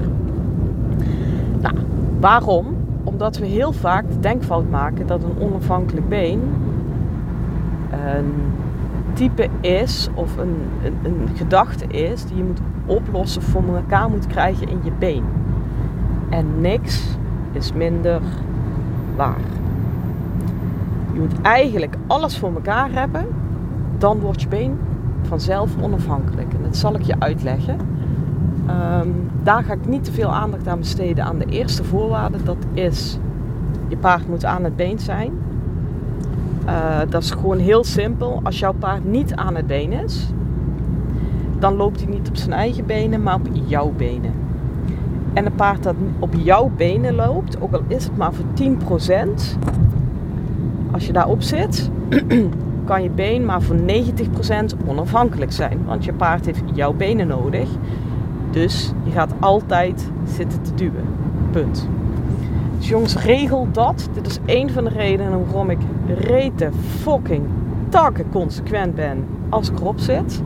Nou, 1.60 1.74
waarom? 2.20 2.66
Omdat 3.04 3.36
we 3.36 3.46
heel 3.46 3.72
vaak 3.72 4.08
de 4.08 4.20
denkfout 4.20 4.70
maken 4.70 5.06
dat 5.06 5.22
een 5.22 5.38
onafhankelijk 5.38 6.08
been 6.08 6.40
een 7.90 8.32
type 9.12 9.48
is 9.60 10.08
of 10.14 10.36
een, 10.36 10.56
een, 10.84 10.96
een, 11.02 11.28
gedachte 11.36 11.86
is 11.86 12.24
die 12.24 12.36
je 12.36 12.44
moet 12.44 12.60
oplossen 12.86 13.42
voor 13.42 13.62
elkaar 13.76 14.10
moet 14.10 14.26
krijgen 14.26 14.68
in 14.68 14.80
je 14.82 14.92
been. 14.98 15.24
En 16.30 16.60
niks 16.60 17.16
is 17.52 17.72
minder 17.72 18.20
waar. 19.16 19.40
Je 21.12 21.20
moet 21.20 21.40
eigenlijk 21.40 21.96
alles 22.06 22.38
voor 22.38 22.54
elkaar 22.54 22.92
hebben, 22.92 23.26
dan 23.98 24.18
wordt 24.20 24.42
je 24.42 24.48
been 24.48 24.78
vanzelf 25.22 25.70
onafhankelijk. 25.80 26.52
En 26.54 26.62
dat 26.62 26.76
zal 26.76 26.94
ik 26.94 27.02
je 27.02 27.14
uitleggen. 27.18 27.76
Um, 28.68 29.30
daar 29.48 29.64
ga 29.64 29.72
ik 29.72 29.86
niet 29.86 30.04
te 30.04 30.12
veel 30.12 30.32
aandacht 30.34 30.68
aan 30.68 30.78
besteden 30.78 31.24
aan 31.24 31.38
de 31.38 31.46
eerste 31.46 31.84
voorwaarde. 31.84 32.42
Dat 32.42 32.56
is, 32.72 33.18
je 33.88 33.96
paard 33.96 34.28
moet 34.28 34.44
aan 34.44 34.64
het 34.64 34.76
been 34.76 34.98
zijn. 34.98 35.32
Uh, 36.66 36.98
dat 37.08 37.22
is 37.22 37.30
gewoon 37.30 37.58
heel 37.58 37.84
simpel. 37.84 38.40
Als 38.42 38.58
jouw 38.58 38.72
paard 38.72 39.04
niet 39.04 39.34
aan 39.34 39.56
het 39.56 39.66
been 39.66 39.92
is, 39.92 40.26
dan 41.58 41.76
loopt 41.76 42.00
hij 42.00 42.10
niet 42.10 42.28
op 42.28 42.36
zijn 42.36 42.52
eigen 42.52 42.86
benen, 42.86 43.22
maar 43.22 43.34
op 43.34 43.48
jouw 43.52 43.92
benen. 43.96 44.32
En 45.32 45.46
een 45.46 45.54
paard 45.54 45.82
dat 45.82 45.94
op 46.18 46.34
jouw 46.34 46.70
benen 46.76 47.14
loopt, 47.14 47.60
ook 47.60 47.72
al 47.72 47.82
is 47.86 48.04
het 48.04 48.16
maar 48.16 48.32
voor 48.32 48.44
10%, 48.54 49.58
als 50.90 51.06
je 51.06 51.12
daarop 51.12 51.42
zit, 51.42 51.90
kan 52.84 53.02
je 53.02 53.10
been 53.10 53.44
maar 53.44 53.62
voor 53.62 53.76
90% 53.76 53.80
onafhankelijk 54.86 55.52
zijn. 55.52 55.78
Want 55.86 56.04
je 56.04 56.12
paard 56.12 56.46
heeft 56.46 56.62
jouw 56.74 56.92
benen 56.92 57.26
nodig. 57.26 57.68
Dus 58.50 58.92
je 59.04 59.10
gaat 59.10 59.32
altijd 59.40 60.10
zitten 60.24 60.62
te 60.62 60.74
duwen. 60.74 61.04
Punt. 61.50 61.88
Dus 62.78 62.88
jongens, 62.88 63.16
regel 63.16 63.68
dat. 63.72 64.08
Dit 64.12 64.26
is 64.26 64.38
één 64.44 64.70
van 64.70 64.84
de 64.84 64.90
redenen 64.90 65.44
waarom 65.44 65.70
ik 65.70 65.78
rete 66.18 66.70
fucking 67.00 67.42
takken 67.88 68.30
consequent 68.30 68.94
ben 68.94 69.24
als 69.48 69.70
ik 69.70 69.78
erop 69.78 69.98
zit. 69.98 70.42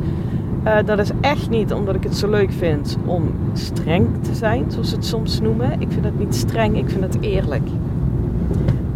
Uh, 0.64 0.76
dat 0.84 0.98
is 0.98 1.10
echt 1.20 1.50
niet 1.50 1.72
omdat 1.72 1.94
ik 1.94 2.02
het 2.02 2.16
zo 2.16 2.30
leuk 2.30 2.52
vind 2.52 2.96
om 3.04 3.32
streng 3.52 4.06
te 4.20 4.34
zijn, 4.34 4.64
zoals 4.68 4.88
ze 4.88 4.94
het 4.94 5.04
soms 5.04 5.40
noemen. 5.40 5.80
Ik 5.80 5.88
vind 5.90 6.04
het 6.04 6.18
niet 6.18 6.34
streng, 6.34 6.76
ik 6.76 6.90
vind 6.90 7.02
het 7.02 7.20
eerlijk. 7.20 7.68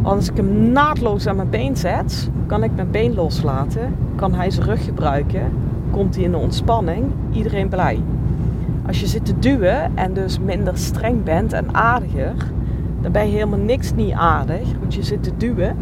Als 0.02 0.30
ik 0.30 0.36
hem 0.36 0.72
naadloos 0.72 1.26
aan 1.26 1.36
mijn 1.36 1.50
been 1.50 1.76
zet, 1.76 2.30
kan 2.46 2.62
ik 2.62 2.70
mijn 2.74 2.90
been 2.90 3.14
loslaten, 3.14 3.94
kan 4.14 4.34
hij 4.34 4.50
zijn 4.50 4.66
rug 4.66 4.84
gebruiken, 4.84 5.52
komt 5.90 6.14
hij 6.14 6.24
in 6.24 6.30
de 6.30 6.36
ontspanning, 6.36 7.04
iedereen 7.32 7.68
blij. 7.68 8.00
Als 8.86 9.00
je 9.00 9.06
zit 9.06 9.24
te 9.24 9.38
duwen 9.38 9.96
en 9.96 10.12
dus 10.12 10.38
minder 10.38 10.78
streng 10.78 11.24
bent 11.24 11.52
en 11.52 11.74
aardiger, 11.74 12.34
dan 13.00 13.12
ben 13.12 13.26
je 13.26 13.32
helemaal 13.32 13.58
niks 13.58 13.94
niet 13.94 14.12
aardig, 14.12 14.68
want 14.80 14.94
je 14.94 15.02
zit 15.02 15.22
te 15.22 15.30
duwen. 15.36 15.76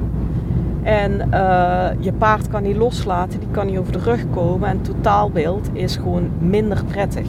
En 0.83 1.13
uh, 1.13 1.89
je 1.99 2.13
paard 2.19 2.49
kan 2.49 2.63
niet 2.63 2.77
loslaten, 2.77 3.41
die 3.41 3.49
kan 3.51 3.67
niet 3.67 3.79
over 3.79 3.93
de 3.93 3.99
rug 3.99 4.25
komen 4.31 4.69
en 4.69 4.77
het 4.77 4.85
totaalbeeld 4.85 5.69
is 5.73 5.97
gewoon 5.97 6.31
minder 6.39 6.85
prettig. 6.85 7.27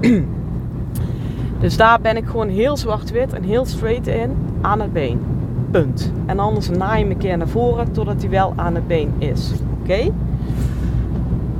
dus 1.60 1.76
daar 1.76 2.00
ben 2.00 2.16
ik 2.16 2.26
gewoon 2.26 2.48
heel 2.48 2.76
zwart-wit 2.76 3.32
en 3.32 3.42
heel 3.42 3.64
straight 3.64 4.06
in 4.06 4.30
aan 4.60 4.80
het 4.80 4.92
been. 4.92 5.20
Punt. 5.70 6.12
En 6.26 6.38
anders 6.38 6.68
naai 6.68 6.98
je 6.98 7.02
hem 7.02 7.12
een 7.12 7.18
keer 7.18 7.36
naar 7.36 7.48
voren 7.48 7.92
totdat 7.92 8.20
hij 8.20 8.30
wel 8.30 8.52
aan 8.56 8.74
het 8.74 8.86
been 8.86 9.12
is. 9.18 9.52
Oké? 9.80 10.10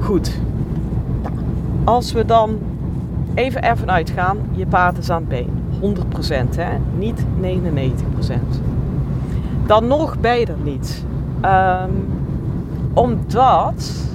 Goed. 0.01 0.39
Nou, 1.23 1.35
als 1.85 2.13
we 2.13 2.25
dan 2.25 2.59
even 3.35 3.63
ervan 3.63 3.91
uitgaan, 3.91 4.39
je 4.51 4.67
paard 4.67 4.99
is 4.99 5.11
aan 5.11 5.27
het 5.29 5.29
been. 5.29 5.51
100% 6.53 6.57
hè, 6.57 6.79
niet 6.99 7.25
99%. 7.41 8.35
Dan 9.67 9.87
nog 9.87 10.19
ben 10.19 10.39
je 10.39 10.47
er 10.47 10.63
niet. 10.63 11.05
Um, 11.45 12.09
omdat 12.95 14.07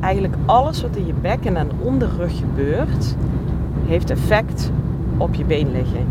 eigenlijk 0.00 0.34
alles 0.46 0.82
wat 0.82 0.96
in 0.96 1.06
je 1.06 1.14
bekken 1.20 1.56
en 1.56 1.68
onderrug 1.82 2.38
gebeurt, 2.38 3.16
heeft 3.86 4.10
effect 4.10 4.70
op 5.16 5.34
je 5.34 5.44
beenligging. 5.44 6.06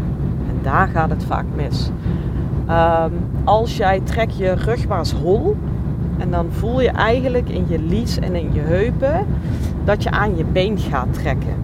En 0.50 0.60
daar 0.62 0.88
gaat 0.88 1.10
het 1.10 1.24
vaak 1.24 1.46
mis. 1.56 1.90
Um, 2.70 3.14
als 3.44 3.78
jij 3.78 4.02
trek 4.04 4.30
je 4.30 4.52
rugbaas 4.52 5.14
hol 5.14 5.56
en 6.18 6.32
dan 6.32 6.48
voel 6.50 6.82
je 6.82 6.90
eigenlijk 6.90 7.50
in 7.50 7.66
je 7.68 7.80
lies 7.80 8.20
en 8.20 8.36
in 8.36 8.54
je 8.54 8.60
heupen 8.60 9.26
dat 9.84 10.04
je 10.04 10.12
aan 10.12 10.38
je 10.38 10.46
been 10.46 10.78
gaat 10.78 11.14
trekken. 11.14 11.56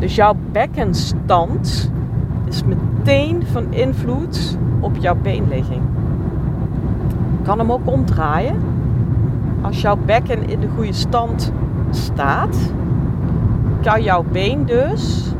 Dus 0.00 0.14
jouw 0.14 0.34
bekkenstand 0.52 1.90
is 2.44 2.62
meteen 2.64 3.46
van 3.46 3.72
invloed 3.72 4.58
op 4.80 4.96
jouw 4.96 5.16
beenligging. 5.22 5.82
Je 7.36 7.42
kan 7.42 7.58
hem 7.58 7.72
ook 7.72 7.86
omdraaien. 7.86 8.56
Als 9.60 9.80
jouw 9.80 9.96
bekken 10.06 10.48
in 10.48 10.60
de 10.60 10.68
goede 10.76 10.92
stand 10.92 11.52
staat, 11.90 12.72
kan 13.82 14.02
jouw 14.02 14.24
been 14.32 14.64
dus 14.66 15.32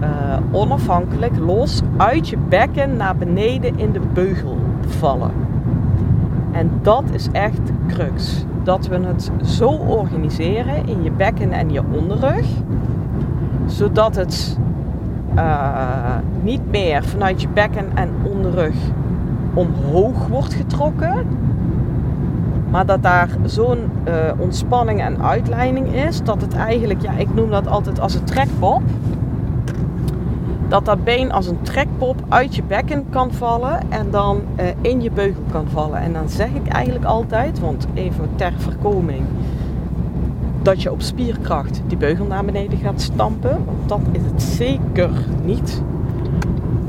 uh, 0.00 0.08
onafhankelijk 0.50 1.38
los 1.38 1.80
uit 1.96 2.28
je 2.28 2.36
bekken 2.48 2.96
naar 2.96 3.16
beneden 3.16 3.78
in 3.78 3.92
de 3.92 4.00
beugel 4.12 4.56
vallen. 4.86 5.30
En 6.52 6.70
dat 6.82 7.04
is 7.12 7.28
echt 7.32 7.60
crux. 7.86 8.44
Dat 8.62 8.86
we 8.86 8.98
het 8.98 9.30
zo 9.44 9.68
organiseren 9.68 10.86
in 10.86 11.02
je 11.02 11.10
bekken 11.10 11.52
en 11.52 11.70
je 11.70 11.82
onderrug, 11.92 12.46
zodat 13.72 14.16
het 14.16 14.58
uh, 15.36 16.16
niet 16.42 16.70
meer 16.70 17.04
vanuit 17.04 17.42
je 17.42 17.48
bekken 17.48 17.86
en 17.94 18.10
onderrug 18.22 18.74
omhoog 19.54 20.26
wordt 20.26 20.54
getrokken, 20.54 21.26
maar 22.70 22.86
dat 22.86 23.02
daar 23.02 23.28
zo'n 23.44 23.90
uh, 24.08 24.14
ontspanning 24.38 25.00
en 25.00 25.22
uitleiding 25.22 25.94
is, 25.94 26.22
dat 26.22 26.40
het 26.40 26.54
eigenlijk, 26.54 27.02
ja, 27.02 27.12
ik 27.12 27.34
noem 27.34 27.50
dat 27.50 27.66
altijd 27.66 28.00
als 28.00 28.14
een 28.14 28.24
trekpop 28.24 28.82
dat 30.72 30.84
dat 30.84 31.04
been 31.04 31.32
als 31.32 31.46
een 31.46 31.62
trekpop 31.62 32.22
uit 32.28 32.54
je 32.54 32.62
bekken 32.62 33.04
kan 33.10 33.32
vallen 33.32 33.80
en 33.88 34.10
dan 34.10 34.42
uh, 34.60 34.66
in 34.80 35.02
je 35.02 35.10
beugel 35.10 35.42
kan 35.50 35.66
vallen. 35.68 35.98
En 35.98 36.12
dan 36.12 36.28
zeg 36.28 36.48
ik 36.48 36.66
eigenlijk 36.66 37.04
altijd, 37.04 37.60
want 37.60 37.86
even 37.94 38.28
ter 38.34 38.52
voorkoming, 38.56 39.24
dat 40.62 40.82
je 40.82 40.92
op 40.92 41.02
spierkracht 41.02 41.82
die 41.86 41.96
beugel 41.96 42.24
naar 42.24 42.44
beneden 42.44 42.78
gaat 42.78 43.00
stampen. 43.00 43.64
Want 43.64 43.88
dat 43.88 44.00
is 44.12 44.22
het 44.24 44.42
zeker 44.42 45.10
niet. 45.44 45.82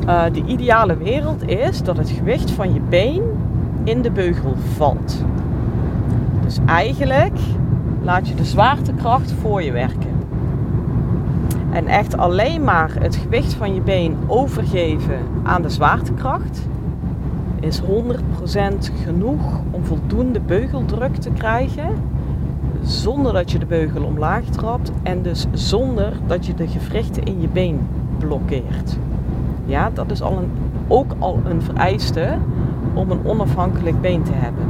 Uh, 0.07 0.23
de 0.33 0.43
ideale 0.45 0.97
wereld 0.97 1.47
is 1.47 1.83
dat 1.83 1.97
het 1.97 2.09
gewicht 2.09 2.51
van 2.51 2.73
je 2.73 2.79
been 2.89 3.21
in 3.83 4.01
de 4.01 4.11
beugel 4.11 4.55
valt. 4.75 5.23
Dus 6.43 6.57
eigenlijk 6.65 7.37
laat 8.01 8.27
je 8.27 8.35
de 8.35 8.45
zwaartekracht 8.45 9.33
voor 9.41 9.63
je 9.63 9.71
werken. 9.71 10.11
En 11.71 11.87
echt 11.87 12.17
alleen 12.17 12.63
maar 12.63 12.91
het 12.99 13.15
gewicht 13.15 13.53
van 13.53 13.73
je 13.73 13.81
been 13.81 14.17
overgeven 14.27 15.17
aan 15.43 15.61
de 15.61 15.69
zwaartekracht 15.69 16.67
is 17.59 17.81
100% 17.81 17.85
genoeg 19.03 19.59
om 19.71 19.85
voldoende 19.85 20.39
beugeldruk 20.39 21.15
te 21.15 21.29
krijgen. 21.29 22.12
Zonder 22.83 23.33
dat 23.33 23.51
je 23.51 23.59
de 23.59 23.65
beugel 23.65 24.03
omlaag 24.03 24.43
trapt 24.43 24.91
en 25.03 25.21
dus 25.21 25.45
zonder 25.51 26.13
dat 26.27 26.45
je 26.45 26.53
de 26.53 26.67
gewrichten 26.67 27.23
in 27.23 27.41
je 27.41 27.47
been 27.47 27.79
blokkeert. 28.17 28.97
Ja, 29.65 29.89
dat 29.93 30.11
is 30.11 30.21
al 30.21 30.37
een, 30.37 30.51
ook 30.87 31.15
al 31.19 31.39
een 31.45 31.61
vereiste 31.61 32.37
om 32.93 33.11
een 33.11 33.25
onafhankelijk 33.25 34.01
been 34.01 34.23
te 34.23 34.31
hebben. 34.33 34.63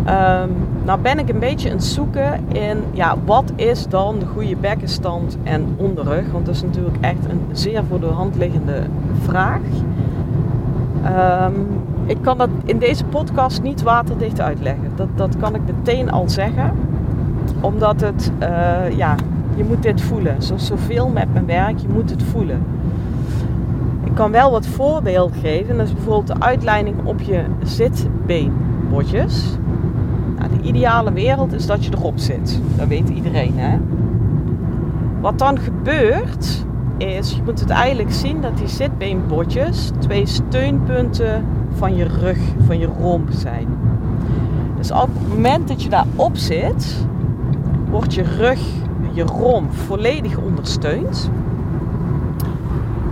Um, 0.00 0.50
nou 0.84 1.00
ben 1.00 1.18
ik 1.18 1.28
een 1.28 1.38
beetje 1.38 1.70
aan 1.70 1.76
het 1.76 1.84
zoeken 1.84 2.40
in 2.52 2.78
ja, 2.92 3.16
wat 3.24 3.52
is 3.56 3.86
dan 3.88 4.18
de 4.18 4.26
goede 4.26 4.56
bekkenstand 4.56 5.38
en 5.42 5.64
onderrug. 5.76 6.32
Want 6.32 6.46
dat 6.46 6.54
is 6.54 6.62
natuurlijk 6.62 6.96
echt 7.00 7.24
een 7.28 7.40
zeer 7.52 7.82
voor 7.88 8.00
de 8.00 8.06
hand 8.06 8.36
liggende 8.36 8.82
vraag. 9.22 9.60
Um, 11.04 11.66
ik 12.10 12.18
kan 12.22 12.38
dat 12.38 12.48
in 12.64 12.78
deze 12.78 13.04
podcast 13.04 13.62
niet 13.62 13.82
waterdicht 13.82 14.40
uitleggen. 14.40 14.90
Dat, 14.94 15.08
dat 15.14 15.36
kan 15.36 15.54
ik 15.54 15.60
meteen 15.66 16.10
al 16.10 16.28
zeggen. 16.28 16.72
Omdat 17.60 18.00
het, 18.00 18.32
uh, 18.42 18.48
ja, 18.96 19.14
je 19.56 19.64
moet 19.64 19.82
dit 19.82 20.00
voelen. 20.00 20.42
Zoals 20.42 20.66
zoveel 20.66 21.08
met 21.08 21.32
mijn 21.32 21.46
werk, 21.46 21.78
je 21.78 21.88
moet 21.88 22.10
het 22.10 22.22
voelen. 22.22 22.62
Ik 24.04 24.14
kan 24.14 24.30
wel 24.30 24.50
wat 24.50 24.66
voorbeeld 24.66 25.32
geven. 25.40 25.76
Dat 25.76 25.86
is 25.86 25.94
bijvoorbeeld 25.94 26.26
de 26.26 26.44
uitleiding 26.44 26.96
op 27.04 27.20
je 27.20 27.42
zitbeenbotjes 27.62 29.58
de 30.50 30.68
ideale 30.68 31.12
wereld 31.12 31.52
is 31.52 31.66
dat 31.66 31.84
je 31.84 31.90
erop 31.94 32.18
zit. 32.18 32.60
Dat 32.76 32.88
weet 32.88 33.08
iedereen, 33.08 33.58
hè? 33.58 33.78
Wat 35.20 35.38
dan 35.38 35.58
gebeurt, 35.58 36.64
is 36.96 37.32
je 37.32 37.42
moet 37.44 37.60
het 37.60 37.70
eigenlijk 37.70 38.12
zien 38.12 38.40
dat 38.40 38.56
die 38.56 38.68
zitbeenbotjes 38.68 39.90
twee 39.98 40.26
steunpunten 40.26 41.44
van 41.80 41.96
je 41.96 42.04
rug, 42.04 42.38
van 42.66 42.78
je 42.78 42.88
romp 43.00 43.28
zijn. 43.30 43.66
Dus 44.76 44.92
op 44.92 45.08
het 45.18 45.28
moment 45.28 45.68
dat 45.68 45.82
je 45.82 45.88
daarop 45.88 46.36
zit, 46.36 47.06
wordt 47.90 48.14
je 48.14 48.22
rug, 48.22 48.60
je 49.12 49.22
romp 49.22 49.72
volledig 49.74 50.38
ondersteund. 50.38 51.30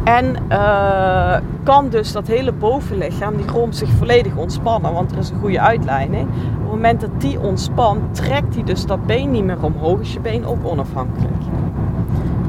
En 0.05 0.37
uh, 0.49 1.37
kan 1.63 1.89
dus 1.89 2.13
dat 2.13 2.27
hele 2.27 2.53
bovenlichaam, 2.53 3.37
die 3.37 3.47
romp, 3.47 3.73
zich 3.73 3.89
volledig 3.89 4.37
ontspannen, 4.37 4.93
want 4.93 5.13
er 5.13 5.19
is 5.19 5.31
een 5.31 5.39
goede 5.41 5.61
uitleiding. 5.61 6.29
Op 6.29 6.63
het 6.63 6.71
moment 6.71 7.01
dat 7.01 7.11
die 7.19 7.41
ontspant, 7.41 8.15
trekt 8.15 8.55
hij 8.55 8.65
dus 8.65 8.87
dat 8.87 9.07
been 9.07 9.31
niet 9.31 9.45
meer 9.45 9.63
omhoog, 9.65 10.01
is 10.01 10.13
je 10.13 10.21
been 10.21 10.47
ook 10.47 10.67
onafhankelijk. 10.67 11.43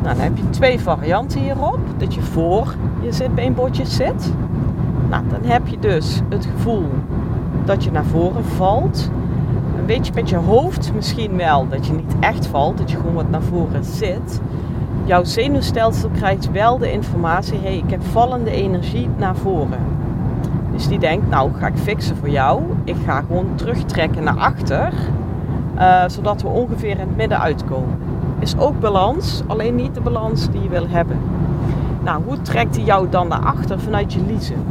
Nou, 0.03 0.15
dan 0.15 0.23
heb 0.23 0.37
je 0.37 0.49
twee 0.49 0.79
varianten 0.79 1.39
hierop. 1.39 1.79
Dat 1.97 2.13
je 2.13 2.21
voor 2.21 2.75
je 3.01 3.11
zitbeenbotjes 3.11 3.95
zit. 3.95 4.33
Nou, 5.09 5.23
dan 5.29 5.51
heb 5.51 5.67
je 5.67 5.79
dus 5.79 6.21
het 6.29 6.45
gevoel 6.45 6.89
dat 7.65 7.83
je 7.83 7.91
naar 7.91 8.05
voren 8.05 8.45
valt. 8.45 9.11
Een 9.77 9.85
beetje 9.85 10.13
met 10.15 10.29
je 10.29 10.35
hoofd 10.35 10.91
misschien 10.95 11.37
wel 11.37 11.67
dat 11.67 11.87
je 11.87 11.93
niet 11.93 12.15
echt 12.19 12.47
valt, 12.47 12.77
dat 12.77 12.91
je 12.91 12.97
gewoon 12.97 13.13
wat 13.13 13.29
naar 13.29 13.41
voren 13.41 13.83
zit 13.83 14.41
jouw 15.09 15.23
zenuwstelsel 15.23 16.09
krijgt 16.09 16.51
wel 16.51 16.77
de 16.77 16.91
informatie: 16.91 17.57
hé, 17.57 17.63
hey, 17.63 17.77
ik 17.77 17.89
heb 17.89 18.03
vallende 18.03 18.51
energie 18.51 19.09
naar 19.17 19.35
voren. 19.35 19.79
Dus 20.71 20.87
die 20.87 20.99
denkt: 20.99 21.29
nou, 21.29 21.51
ga 21.53 21.67
ik 21.67 21.77
fixen 21.77 22.17
voor 22.17 22.29
jou. 22.29 22.61
Ik 22.83 22.95
ga 23.05 23.21
gewoon 23.21 23.55
terugtrekken 23.55 24.23
naar 24.23 24.37
achter, 24.37 24.93
uh, 25.77 26.03
zodat 26.07 26.41
we 26.41 26.47
ongeveer 26.47 26.89
in 26.89 26.99
het 26.99 27.15
midden 27.15 27.39
uitkomen. 27.39 27.97
Is 28.39 28.57
ook 28.57 28.79
balans, 28.79 29.43
alleen 29.47 29.75
niet 29.75 29.93
de 29.93 30.01
balans 30.01 30.49
die 30.49 30.61
je 30.61 30.69
wil 30.69 30.87
hebben. 30.87 31.17
Nou, 32.03 32.23
hoe 32.25 32.41
trekt 32.41 32.75
hij 32.75 32.85
jou 32.85 33.09
dan 33.09 33.27
naar 33.27 33.45
achter 33.45 33.79
vanuit 33.79 34.13
je 34.13 34.21
liezen? 34.27 34.65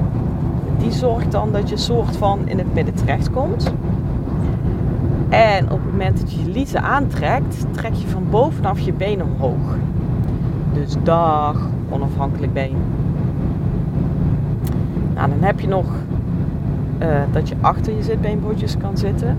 Die 0.78 0.92
zorgt 0.92 1.32
dan 1.32 1.52
dat 1.52 1.68
je 1.68 1.76
soort 1.76 2.16
van 2.16 2.38
in 2.44 2.58
het 2.58 2.74
midden 2.74 2.94
terechtkomt. 2.94 3.72
En 5.28 5.64
op 5.64 5.78
het 5.82 5.90
moment 5.90 6.20
dat 6.20 6.32
je 6.32 6.44
je 6.44 6.50
liezen 6.50 6.82
aantrekt, 6.82 7.66
trek 7.70 7.94
je 7.94 8.06
van 8.06 8.26
bovenaf 8.30 8.78
je 8.78 8.92
been 8.92 9.22
omhoog. 9.22 9.76
Dus 10.72 10.94
dag 11.02 11.68
onafhankelijk 11.88 12.52
been. 12.52 12.76
Nou, 15.14 15.28
dan 15.28 15.42
heb 15.42 15.60
je 15.60 15.68
nog 15.68 15.86
uh, 17.02 17.08
dat 17.32 17.48
je 17.48 17.54
achter 17.60 17.96
je 17.96 18.02
zitbeenbotjes 18.02 18.76
kan 18.76 18.96
zitten. 18.96 19.36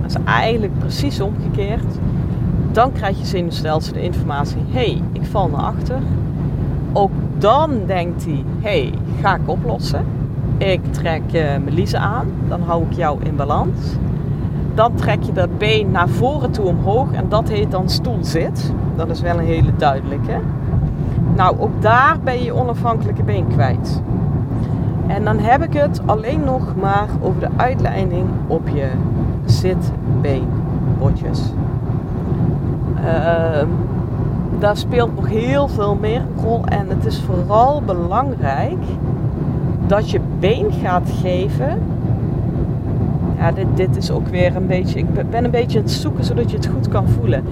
Dat 0.00 0.10
is 0.10 0.16
eigenlijk 0.24 0.78
precies 0.78 1.20
omgekeerd. 1.20 1.98
Dan 2.72 2.92
krijg 2.92 3.18
je 3.18 3.24
zenuwstelsel 3.24 3.92
de 3.92 4.02
informatie: 4.02 4.62
hey, 4.68 5.02
ik 5.12 5.24
val 5.24 5.48
naar 5.48 5.60
achter. 5.60 5.98
Ook 6.92 7.10
dan 7.38 7.70
denkt 7.86 8.24
hij: 8.24 8.44
hey, 8.60 8.92
ga 9.20 9.34
ik 9.34 9.48
oplossen. 9.48 10.04
Ik 10.58 10.92
trek 10.92 11.22
mijn 11.32 11.74
liezen 11.74 12.00
aan. 12.00 12.26
Dan 12.48 12.62
hou 12.62 12.82
ik 12.82 12.92
jou 12.92 13.22
in 13.22 13.36
balans. 13.36 13.96
Dan 14.74 14.94
trek 14.94 15.22
je 15.22 15.32
dat 15.32 15.58
been 15.58 15.90
naar 15.90 16.08
voren 16.08 16.50
toe 16.50 16.64
omhoog. 16.64 17.12
En 17.12 17.28
dat 17.28 17.48
heet 17.48 17.70
dan 17.70 17.88
stoelzit. 17.88 18.72
Dat 18.96 19.10
is 19.10 19.20
wel 19.20 19.38
een 19.38 19.44
hele 19.44 19.76
duidelijke. 19.76 20.38
Nou, 21.36 21.58
ook 21.58 21.82
daar 21.82 22.18
ben 22.24 22.38
je 22.38 22.44
je 22.44 22.54
onafhankelijke 22.54 23.22
been 23.22 23.46
kwijt. 23.46 24.02
En 25.06 25.24
dan 25.24 25.38
heb 25.38 25.62
ik 25.62 25.72
het 25.72 26.00
alleen 26.06 26.44
nog 26.44 26.74
maar 26.80 27.08
over 27.20 27.40
de 27.40 27.48
uitleiding 27.56 28.26
op 28.46 28.68
je 28.68 28.88
zitbeenbotjes. 29.44 31.52
Uh, 33.04 33.62
daar 34.58 34.76
speelt 34.76 35.14
nog 35.14 35.28
heel 35.28 35.68
veel 35.68 35.98
meer 36.00 36.20
een 36.20 36.42
rol. 36.42 36.64
En 36.64 36.88
het 36.88 37.04
is 37.04 37.22
vooral 37.22 37.82
belangrijk 37.82 38.82
dat 39.86 40.10
je 40.10 40.20
been 40.38 40.72
gaat 40.82 41.10
geven. 41.20 41.82
Ja, 43.38 43.52
dit, 43.52 43.66
dit 43.74 43.96
is 43.96 44.10
ook 44.10 44.28
weer 44.28 44.56
een 44.56 44.66
beetje. 44.66 44.98
Ik 44.98 45.30
ben 45.30 45.44
een 45.44 45.50
beetje 45.50 45.78
het 45.78 45.90
zoeken 45.90 46.24
zodat 46.24 46.50
je 46.50 46.56
het 46.56 46.66
goed 46.66 46.88
kan 46.88 47.08
voelen. 47.08 47.44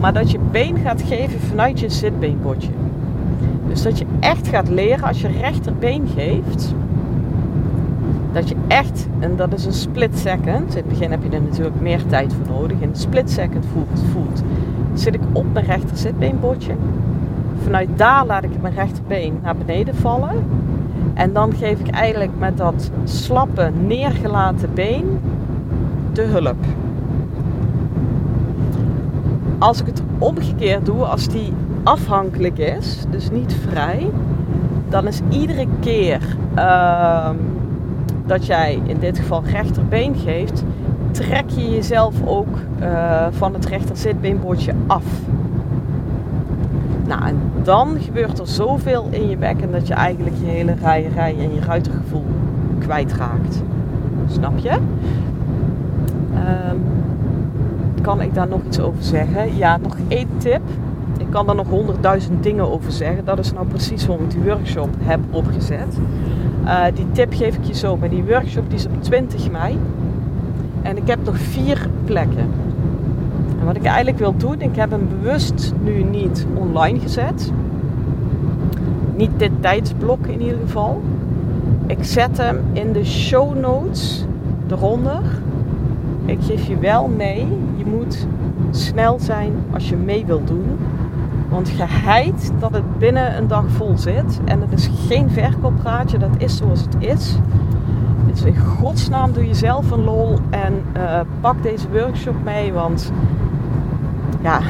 Maar 0.00 0.12
dat 0.12 0.30
je 0.30 0.38
been 0.50 0.76
gaat 0.76 1.02
geven 1.02 1.40
vanuit 1.40 1.80
je 1.80 1.88
zitbeenbotje. 1.88 2.70
Dus 3.68 3.82
dat 3.82 3.98
je 3.98 4.06
echt 4.20 4.48
gaat 4.48 4.68
leren 4.68 5.08
als 5.08 5.20
je 5.20 5.28
rechterbeen 5.28 6.08
geeft. 6.14 6.74
Dat 8.32 8.48
je 8.48 8.54
echt, 8.68 9.08
en 9.18 9.36
dat 9.36 9.52
is 9.52 9.64
een 9.64 9.72
split 9.72 10.18
second. 10.18 10.70
In 10.70 10.76
het 10.76 10.88
begin 10.88 11.10
heb 11.10 11.22
je 11.22 11.36
er 11.36 11.42
natuurlijk 11.42 11.80
meer 11.80 12.06
tijd 12.06 12.32
voor 12.32 12.56
nodig. 12.56 12.80
In 12.80 12.88
een 12.88 12.96
split 12.96 13.30
second 13.30 13.64
voelt, 13.72 14.02
voelt 14.12 14.42
zit 14.94 15.14
ik 15.14 15.20
op 15.32 15.52
mijn 15.52 15.64
rechter 15.64 15.96
zitbeenbotje. 15.96 16.72
Vanuit 17.62 17.88
daar 17.96 18.26
laat 18.26 18.44
ik 18.44 18.50
mijn 18.60 18.74
rechterbeen 18.74 19.38
naar 19.42 19.56
beneden 19.56 19.94
vallen. 19.94 20.44
En 21.14 21.32
dan 21.32 21.54
geef 21.54 21.80
ik 21.80 21.88
eigenlijk 21.88 22.32
met 22.38 22.56
dat 22.56 22.90
slappe, 23.04 23.70
neergelaten 23.86 24.74
been 24.74 25.20
de 26.12 26.22
hulp. 26.22 26.64
Als 29.58 29.80
ik 29.80 29.86
het 29.86 30.02
omgekeerd 30.18 30.86
doe, 30.86 31.04
als 31.04 31.28
die 31.28 31.52
afhankelijk 31.82 32.58
is, 32.58 33.04
dus 33.10 33.30
niet 33.30 33.56
vrij, 33.68 34.10
dan 34.88 35.06
is 35.06 35.20
iedere 35.28 35.66
keer 35.80 36.20
uh, 36.56 37.30
dat 38.26 38.46
jij 38.46 38.80
in 38.84 38.98
dit 38.98 39.18
geval 39.18 39.42
rechterbeen 39.44 40.14
geeft, 40.14 40.64
trek 41.10 41.50
je 41.50 41.70
jezelf 41.70 42.14
ook 42.24 42.58
uh, 42.80 43.26
van 43.30 43.54
het 43.54 43.66
rechter 43.66 43.96
zitbeenbordje 43.96 44.72
af. 44.86 45.04
Nou, 47.06 47.24
en 47.24 47.40
dan 47.64 47.96
gebeurt 48.00 48.38
er 48.38 48.48
zoveel 48.48 49.06
in 49.10 49.28
je 49.28 49.36
bekken 49.36 49.72
dat 49.72 49.86
je 49.86 49.94
eigenlijk 49.94 50.36
je 50.40 50.46
hele 50.46 50.74
rijerij 50.82 51.36
en 51.38 51.54
je 51.54 51.60
ruitergevoel 51.60 52.24
kwijtraakt. 52.78 53.62
Snap 54.26 54.58
je? 54.58 54.70
Um, 54.70 56.82
kan 58.00 58.20
ik 58.20 58.34
daar 58.34 58.48
nog 58.48 58.60
iets 58.66 58.80
over 58.80 59.02
zeggen? 59.02 59.56
Ja, 59.56 59.76
nog 59.76 59.96
één 60.08 60.28
tip. 60.36 60.60
Ik 61.18 61.26
kan 61.30 61.46
daar 61.46 61.54
nog 61.54 61.68
honderdduizend 61.68 62.42
dingen 62.42 62.70
over 62.70 62.92
zeggen. 62.92 63.24
Dat 63.24 63.38
is 63.38 63.52
nou 63.52 63.66
precies 63.66 64.06
waarom 64.06 64.24
ik 64.24 64.30
die 64.30 64.42
workshop 64.42 64.88
heb 64.98 65.20
opgezet. 65.30 65.98
Uh, 66.64 66.84
die 66.94 67.06
tip 67.12 67.34
geef 67.34 67.56
ik 67.56 67.64
je 67.64 67.74
zo. 67.74 67.96
Maar 67.96 68.08
die 68.08 68.24
workshop 68.24 68.64
die 68.68 68.78
is 68.78 68.86
op 68.86 69.02
20 69.02 69.50
mei. 69.50 69.78
En 70.82 70.96
ik 70.96 71.06
heb 71.06 71.18
nog 71.24 71.38
vier 71.38 71.88
plekken. 72.04 72.50
Wat 73.64 73.76
ik 73.76 73.84
eigenlijk 73.84 74.18
wil 74.18 74.36
doen, 74.36 74.60
ik 74.60 74.76
heb 74.76 74.90
hem 74.90 75.08
bewust 75.08 75.74
nu 75.82 76.02
niet 76.02 76.46
online 76.54 77.00
gezet. 77.00 77.52
Niet 79.16 79.30
dit 79.36 79.50
tijdsblok 79.60 80.26
in 80.26 80.40
ieder 80.40 80.58
geval. 80.58 81.02
Ik 81.86 82.04
zet 82.04 82.38
hem 82.38 82.60
in 82.72 82.92
de 82.92 83.04
show 83.04 83.58
notes 83.58 84.26
eronder. 84.70 85.20
Ik 86.24 86.38
geef 86.40 86.66
je 86.66 86.78
wel 86.78 87.08
mee, 87.08 87.46
je 87.76 87.86
moet 87.86 88.26
snel 88.70 89.18
zijn 89.20 89.52
als 89.72 89.88
je 89.88 89.96
mee 89.96 90.26
wilt 90.26 90.46
doen. 90.46 90.78
Want 91.48 91.68
geheid 91.68 92.52
dat 92.58 92.72
het 92.72 92.98
binnen 92.98 93.36
een 93.36 93.48
dag 93.48 93.64
vol 93.68 93.98
zit. 93.98 94.40
En 94.44 94.60
het 94.60 94.72
is 94.72 94.90
geen 95.06 95.30
verkooppraatje, 95.30 96.18
dat 96.18 96.34
is 96.38 96.56
zoals 96.56 96.80
het 96.80 96.96
is. 96.98 97.38
Dus 98.30 98.42
in 98.42 98.58
godsnaam 98.58 99.32
doe 99.32 99.46
jezelf 99.46 99.90
een 99.90 100.04
lol 100.04 100.38
en 100.50 100.82
uh, 100.96 101.20
pak 101.40 101.62
deze 101.62 101.86
workshop 101.92 102.34
mee. 102.44 102.72
Want 102.72 103.12
ja, 104.44 104.60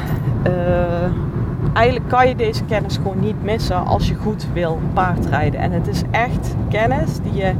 uh, 0.47 1.11
eigenlijk 1.73 2.09
kan 2.09 2.27
je 2.27 2.35
deze 2.35 2.63
kennis 2.63 2.95
gewoon 2.95 3.19
niet 3.19 3.43
missen 3.43 3.85
als 3.85 4.07
je 4.07 4.15
goed 4.15 4.47
wil 4.53 4.79
paardrijden. 4.93 5.59
En 5.59 5.71
het 5.71 5.87
is 5.87 6.01
echt 6.11 6.55
kennis 6.69 7.19
die 7.23 7.33
je 7.33 7.53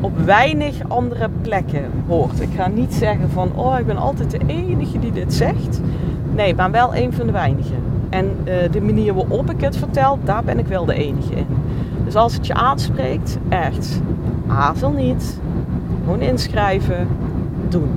op 0.00 0.18
weinig 0.18 0.74
andere 0.88 1.28
plekken 1.42 1.90
hoort. 2.06 2.40
Ik 2.40 2.48
ga 2.56 2.68
niet 2.68 2.94
zeggen 2.94 3.30
van, 3.30 3.50
oh, 3.54 3.78
ik 3.78 3.86
ben 3.86 3.96
altijd 3.96 4.30
de 4.30 4.40
enige 4.46 4.98
die 4.98 5.12
dit 5.12 5.34
zegt. 5.34 5.80
Nee, 6.34 6.54
maar 6.54 6.70
wel 6.70 6.96
een 6.96 7.12
van 7.12 7.26
de 7.26 7.32
weinigen. 7.32 7.76
En 8.08 8.36
uh, 8.44 8.54
de 8.70 8.80
manier 8.80 9.14
waarop 9.14 9.50
ik 9.50 9.60
het 9.60 9.76
vertel, 9.76 10.18
daar 10.24 10.44
ben 10.44 10.58
ik 10.58 10.66
wel 10.66 10.84
de 10.84 10.94
enige 10.94 11.34
in. 11.34 11.46
Dus 12.04 12.14
als 12.14 12.34
het 12.34 12.46
je 12.46 12.54
aanspreekt, 12.54 13.38
echt, 13.48 14.00
aarzel 14.46 14.90
niet. 14.90 15.40
Gewoon 16.04 16.20
inschrijven, 16.20 17.08
doen. 17.68 17.90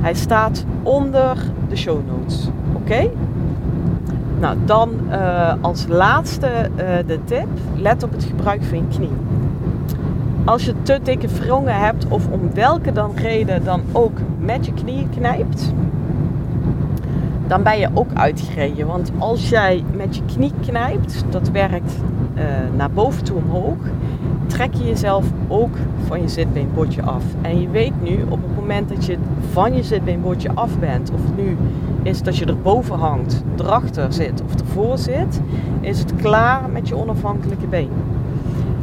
Hij 0.00 0.14
staat 0.14 0.64
onder 0.82 1.36
de 1.68 1.76
show 1.76 1.98
notes. 2.06 2.48
Oké? 2.90 3.10
Nou, 4.40 4.56
dan 4.64 4.90
uh, 5.10 5.52
als 5.60 5.86
laatste 5.88 6.46
uh, 6.46 6.84
de 7.06 7.18
tip: 7.24 7.46
let 7.76 8.02
op 8.02 8.12
het 8.12 8.24
gebruik 8.24 8.62
van 8.62 8.78
je 8.78 8.84
knie. 8.96 9.10
Als 10.44 10.64
je 10.64 10.74
te 10.82 11.00
dikke 11.02 11.28
wrongen 11.28 11.74
hebt 11.74 12.06
of 12.08 12.28
om 12.30 12.54
welke 12.54 12.92
dan 12.92 13.10
reden 13.14 13.64
dan 13.64 13.80
ook 13.92 14.18
met 14.38 14.66
je 14.66 14.72
knieën 14.72 15.08
knijpt, 15.10 15.72
dan 17.46 17.62
ben 17.62 17.78
je 17.78 17.88
ook 17.94 18.10
uitgereden. 18.14 18.86
Want 18.86 19.12
als 19.18 19.48
jij 19.48 19.84
met 19.96 20.16
je 20.16 20.22
knie 20.34 20.52
knijpt, 20.60 21.24
dat 21.28 21.50
werkt 21.50 21.92
uh, 22.34 22.42
naar 22.76 22.90
boven 22.90 23.24
toe 23.24 23.36
omhoog, 23.36 23.78
trek 24.46 24.74
je 24.74 24.84
jezelf 24.84 25.26
ook 25.48 25.76
van 26.06 26.20
je 26.20 26.28
zitbeenbordje 26.28 27.02
af. 27.02 27.24
En 27.42 27.60
je 27.60 27.68
weet 27.68 28.02
nu 28.02 28.24
op 28.28 28.42
het 28.42 28.56
moment 28.56 28.88
dat 28.88 29.04
je 29.04 29.16
van 29.52 29.74
je 29.74 29.82
zitbeenbordje 29.82 30.50
af 30.54 30.78
bent, 30.78 31.10
of 31.10 31.20
nu 31.36 31.56
is 32.02 32.22
dat 32.22 32.36
je 32.36 32.44
erboven 32.44 32.98
hangt, 32.98 33.42
erachter 33.58 34.12
zit 34.12 34.42
of 34.42 34.60
ervoor 34.60 34.98
zit, 34.98 35.40
is 35.80 35.98
het 35.98 36.14
klaar 36.16 36.70
met 36.70 36.88
je 36.88 36.96
onafhankelijke 36.96 37.66
been. 37.66 37.90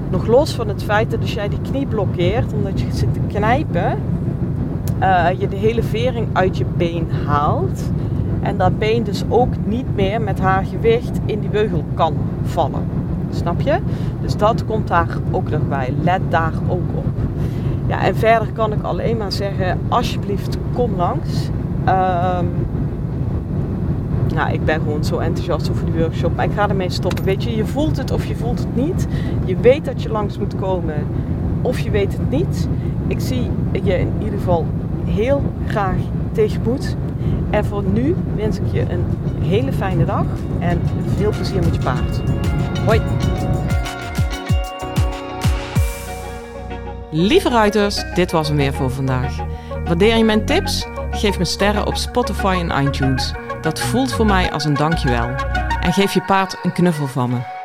Nog 0.09 0.27
los 0.27 0.55
van 0.55 0.67
het 0.67 0.83
feit 0.83 1.11
dat 1.11 1.29
jij 1.29 1.49
die 1.49 1.61
knie 1.61 1.85
blokkeert, 1.85 2.53
omdat 2.53 2.79
je 2.79 2.85
zit 2.91 3.13
te 3.13 3.19
knijpen, 3.27 3.99
uh, 4.99 5.27
je 5.37 5.47
de 5.47 5.55
hele 5.55 5.83
vering 5.83 6.27
uit 6.33 6.57
je 6.57 6.65
been 6.77 7.07
haalt. 7.25 7.91
En 8.41 8.57
dat 8.57 8.77
been 8.77 9.03
dus 9.03 9.23
ook 9.29 9.53
niet 9.65 9.95
meer 9.95 10.21
met 10.21 10.39
haar 10.39 10.65
gewicht 10.65 11.19
in 11.25 11.39
die 11.39 11.49
beugel 11.49 11.83
kan 11.93 12.13
vallen. 12.43 12.83
Snap 13.29 13.61
je? 13.61 13.77
Dus 14.21 14.37
dat 14.37 14.65
komt 14.65 14.87
daar 14.87 15.17
ook 15.31 15.49
nog 15.49 15.67
bij. 15.67 15.93
Let 16.01 16.21
daar 16.29 16.53
ook 16.67 16.89
op. 16.95 17.05
Ja, 17.87 18.03
en 18.03 18.15
verder 18.15 18.47
kan 18.53 18.73
ik 18.73 18.83
alleen 18.83 19.17
maar 19.17 19.31
zeggen, 19.31 19.79
alsjeblieft 19.87 20.57
kom 20.73 20.95
langs. 20.95 21.49
Um, 21.87 22.66
nou, 24.37 24.53
ik 24.53 24.65
ben 24.65 24.81
gewoon 24.81 25.03
zo 25.03 25.17
enthousiast 25.17 25.69
over 25.69 25.85
die 25.85 25.99
workshop. 25.99 26.35
Maar 26.35 26.45
ik 26.45 26.51
ga 26.55 26.69
ermee 26.69 26.89
stoppen. 26.89 27.23
Weet 27.23 27.43
je, 27.43 27.55
je 27.55 27.65
voelt 27.65 27.97
het 27.97 28.11
of 28.11 28.25
je 28.25 28.35
voelt 28.35 28.59
het 28.59 28.75
niet. 28.75 29.07
Je 29.45 29.57
weet 29.57 29.85
dat 29.85 30.01
je 30.01 30.09
langs 30.09 30.37
moet 30.37 30.55
komen 30.55 31.07
of 31.61 31.79
je 31.79 31.89
weet 31.89 32.13
het 32.13 32.29
niet. 32.29 32.67
Ik 33.07 33.19
zie 33.19 33.49
je 33.71 33.99
in 33.99 34.11
ieder 34.19 34.39
geval 34.39 34.65
heel 35.05 35.43
graag 35.67 35.97
tegemoet. 36.31 36.95
En 37.49 37.65
voor 37.65 37.83
nu 37.83 38.15
wens 38.35 38.59
ik 38.59 38.65
je 38.71 38.81
een 38.81 39.05
hele 39.41 39.73
fijne 39.73 40.05
dag 40.05 40.25
en 40.59 40.81
veel 41.17 41.29
plezier 41.29 41.59
met 41.63 41.75
je 41.75 41.81
paard. 41.81 42.21
Hoi! 42.85 43.01
Lieve 47.11 47.49
ruiters, 47.49 48.03
dit 48.13 48.31
was 48.31 48.47
hem 48.47 48.57
weer 48.57 48.73
voor 48.73 48.91
vandaag. 48.91 49.35
Waardeer 49.85 50.17
je 50.17 50.23
mijn 50.23 50.45
tips? 50.45 50.87
Geef 51.11 51.37
me 51.37 51.45
sterren 51.45 51.87
op 51.87 51.95
Spotify 51.95 52.65
en 52.67 52.85
iTunes. 52.85 53.33
Dat 53.67 53.79
voelt 53.79 54.13
voor 54.13 54.25
mij 54.25 54.51
als 54.51 54.65
een 54.65 54.73
dankjewel. 54.73 55.35
En 55.79 55.93
geef 55.93 56.13
je 56.13 56.21
paard 56.21 56.57
een 56.63 56.73
knuffel 56.73 57.07
van 57.07 57.29
me. 57.29 57.56